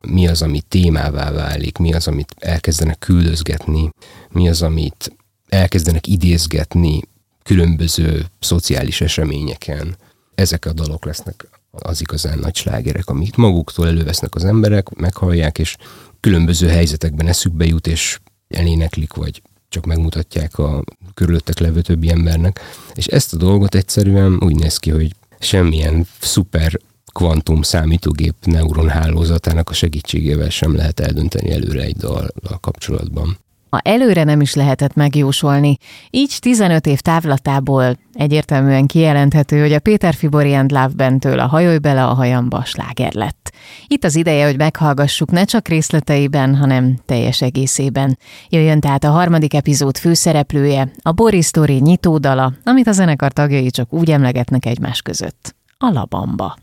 mi 0.00 0.28
az, 0.28 0.42
ami 0.42 0.60
témává 0.60 1.30
válik, 1.30 1.78
mi 1.78 1.94
az, 1.94 2.06
amit 2.06 2.34
elkezdenek 2.38 2.98
küldözgetni, 2.98 3.90
mi 4.30 4.48
az, 4.48 4.62
amit 4.62 5.16
elkezdenek 5.48 6.06
idézgetni 6.06 7.00
különböző 7.42 8.26
szociális 8.40 9.00
eseményeken. 9.00 9.96
Ezek 10.34 10.66
a 10.66 10.72
dalok 10.72 11.04
lesznek 11.04 11.48
az 11.70 12.00
igazán 12.00 12.38
nagy 12.38 12.56
slágerek, 12.56 13.08
amit 13.08 13.36
maguktól 13.36 13.86
elővesznek 13.86 14.34
az 14.34 14.44
emberek, 14.44 14.94
meghallják, 14.94 15.58
és 15.58 15.76
különböző 16.20 16.68
helyzetekben 16.68 17.26
eszükbe 17.26 17.64
jut, 17.64 17.86
és 17.86 18.18
eléneklik, 18.48 19.12
vagy 19.12 19.42
csak 19.68 19.86
megmutatják 19.86 20.58
a 20.58 20.84
körülöttek 21.14 21.58
levő 21.58 21.80
többi 21.80 22.10
embernek. 22.10 22.60
És 22.94 23.06
ezt 23.06 23.34
a 23.34 23.36
dolgot 23.36 23.74
egyszerűen 23.74 24.38
úgy 24.40 24.56
néz 24.56 24.76
ki, 24.76 24.90
hogy 24.90 25.14
semmilyen 25.38 26.06
szuper 26.20 26.78
kvantum 27.12 27.62
számítógép 27.62 28.34
neuron 28.44 28.88
hálózatának 28.88 29.70
a 29.70 29.74
segítségével 29.74 30.50
sem 30.50 30.76
lehet 30.76 31.00
eldönteni 31.00 31.50
előre 31.50 31.82
egy 31.82 31.96
dal 31.96 32.28
kapcsolatban. 32.60 33.38
A 33.70 33.80
előre 33.82 34.24
nem 34.24 34.40
is 34.40 34.54
lehetett 34.54 34.94
megjósolni, 34.94 35.76
így 36.10 36.36
15 36.40 36.86
év 36.86 37.00
távlatából 37.00 37.96
egyértelműen 38.12 38.86
kijelenthető, 38.86 39.60
hogy 39.60 39.72
a 39.72 39.80
Péter 39.80 40.14
Fibori 40.14 40.54
and 40.54 40.70
Love 40.70 40.92
Bentől 40.96 41.38
a 41.38 41.46
Hajolj 41.46 41.78
bele 41.78 42.04
a 42.04 42.14
hajamba 42.14 42.64
sláger 42.64 43.14
lett. 43.14 43.52
Itt 43.86 44.04
az 44.04 44.16
ideje, 44.16 44.46
hogy 44.46 44.56
meghallgassuk 44.56 45.30
ne 45.30 45.44
csak 45.44 45.68
részleteiben, 45.68 46.56
hanem 46.56 46.98
teljes 47.06 47.42
egészében. 47.42 48.18
Jöjjön 48.48 48.80
tehát 48.80 49.04
a 49.04 49.10
harmadik 49.10 49.54
epizód 49.54 49.96
főszereplője, 49.96 50.90
a 51.02 51.12
Boris 51.12 51.46
Story 51.46 51.78
nyitódala, 51.80 52.52
amit 52.64 52.86
a 52.86 52.92
zenekar 52.92 53.32
tagjai 53.32 53.70
csak 53.70 53.92
úgy 53.92 54.10
emlegetnek 54.10 54.66
egymás 54.66 55.02
között. 55.02 55.56
A 55.78 55.90
Labamba. 55.92 56.56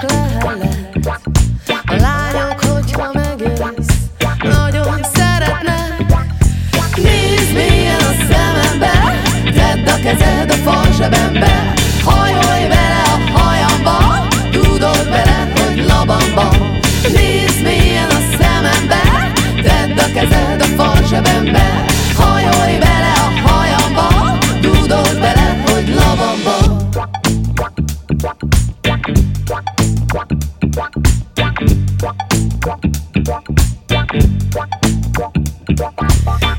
chocolate. 0.00 0.37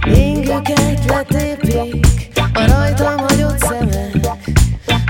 Ingüket 0.06 1.06
letépik 1.06 2.30
a 2.54 2.68
rajtam 2.68 3.18
hagyott 3.18 3.60
szemek. 3.60 4.18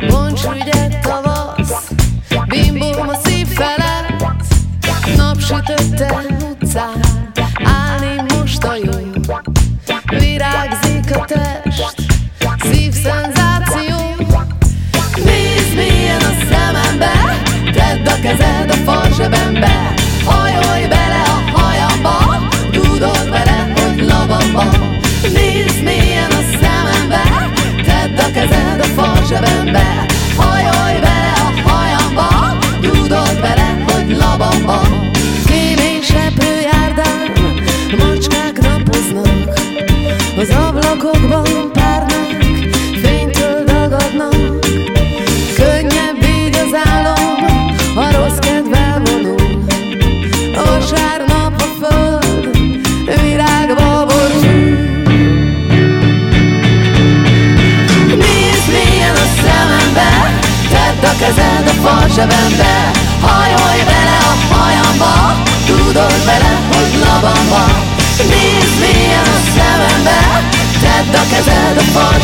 Bonts 0.09 0.41
ügyek 0.43 0.99
tavasz, 0.99 1.91
bimbóm 2.47 3.09
a 3.09 3.15
szív 3.23 3.47
felett. 3.47 4.23
Napsütötte 5.15 6.28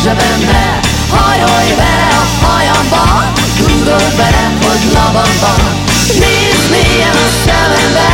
a 0.06 0.08
falzsebembe 0.08 0.80
Hajolj 1.10 1.70
bele 1.80 2.08
a 2.22 2.46
hajamba, 2.46 3.04
tudod 3.56 4.16
vele, 4.16 4.44
hogy 4.62 4.82
labamba. 4.94 5.52
Nézd 6.20 6.66
milyen 6.74 7.16
a 7.24 7.28
szemembe, 7.42 8.08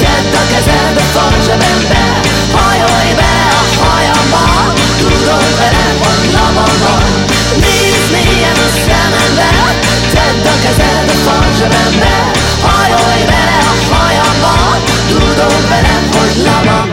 tedd 0.00 0.34
a 0.40 0.42
kezed 0.52 0.96
a 1.02 1.06
falzsebembe 1.14 2.04
Hajolj 2.56 3.10
bele 3.20 3.48
a 3.60 3.64
hajamba, 3.82 4.44
tudod 5.00 5.50
vele, 5.58 5.86
hogy 6.02 6.24
labamba. 6.36 6.94
Nézd 7.62 8.08
milyen 8.14 8.58
a 8.66 8.68
szemembe, 8.84 9.50
tedd 10.14 10.46
a 10.52 10.54
kezed 10.64 11.08
a 11.14 11.16
falzsebembe 11.26 12.14
Hajolj 12.66 13.22
bele 13.30 13.58
a 13.72 13.74
hajamba, 13.92 14.54
tudod 15.08 15.68
vele, 15.68 15.96
hogy 16.14 16.36
labamba 16.46 16.85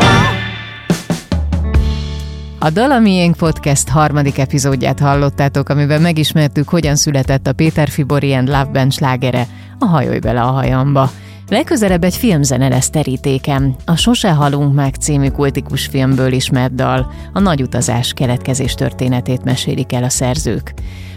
A 2.63 2.69
Dala 2.69 2.99
Miénk 2.99 3.35
Podcast 3.35 3.89
harmadik 3.89 4.37
epizódját 4.37 4.99
hallottátok, 4.99 5.69
amiben 5.69 6.01
megismertük, 6.01 6.69
hogyan 6.69 6.95
született 6.95 7.47
a 7.47 7.53
Péter 7.53 7.89
Fibori 7.89 8.33
and 8.33 8.47
Love 8.47 8.69
Band 8.73 8.91
slágere, 8.91 9.47
a 9.79 9.85
Hajolj 9.85 10.19
bele 10.19 10.41
a 10.41 10.51
hajamba. 10.51 11.09
Legközelebb 11.49 12.03
egy 12.03 12.15
filmzene 12.15 12.67
lesz 12.67 12.89
terítéken. 12.89 13.75
A 13.85 13.95
Sose 13.95 14.31
halunk 14.31 14.73
meg 14.73 14.95
című 14.95 15.29
kultikus 15.29 15.85
filmből 15.85 16.31
ismert 16.31 16.75
dal, 16.75 17.11
a 17.33 17.39
nagy 17.39 17.61
utazás 17.61 18.13
keletkezés 18.13 18.73
történetét 18.73 19.43
mesélik 19.43 19.93
el 19.93 20.03
a 20.03 20.09
szerzők. 20.09 20.73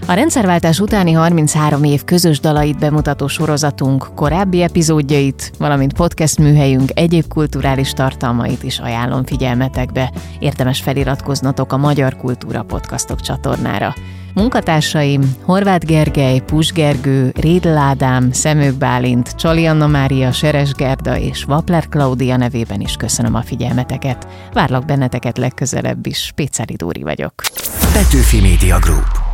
A 0.07 0.13
rendszerváltás 0.13 0.81
utáni 0.81 1.13
33 1.13 1.85
év 1.85 2.05
közös 2.05 2.41
dalait 2.41 2.79
bemutató 2.79 3.27
sorozatunk 3.27 4.09
korábbi 4.15 4.63
epizódjait, 4.63 5.53
valamint 5.59 5.93
podcast 5.93 6.39
műhelyünk 6.39 6.91
egyéb 6.95 7.29
kulturális 7.29 7.93
tartalmait 7.93 8.63
is 8.63 8.79
ajánlom 8.79 9.25
figyelmetekbe. 9.25 10.13
Érdemes 10.39 10.81
feliratkoznatok 10.81 11.73
a 11.73 11.77
Magyar 11.77 12.17
Kultúra 12.17 12.63
Podcastok 12.63 13.21
csatornára. 13.21 13.95
Munkatársaim 14.37 15.37
Horváth 15.43 15.87
Gergely, 15.87 16.39
Pus 16.39 16.73
Gergő, 16.73 17.33
Rédl 17.41 17.77
Ádám, 17.77 18.33
Szemők 18.33 18.75
Bálint, 18.75 19.31
Csali 19.31 19.67
Anna 19.67 19.87
Mária, 19.87 20.33
Seres 20.33 20.73
Gerda 20.73 21.19
és 21.19 21.45
Vapler 21.45 21.89
Klaudia 21.89 22.37
nevében 22.37 22.81
is 22.81 22.95
köszönöm 22.95 23.35
a 23.35 23.43
figyelmeteket. 23.43 24.27
Várlak 24.53 24.85
benneteket 24.85 25.39
legközelebb 25.39 26.07
is, 26.07 26.33
Péceli 26.35 26.75
Dóri 26.75 27.03
vagyok. 27.03 27.33
Petőfi 27.93 28.41
Média 28.41 28.79
Group 28.79 29.26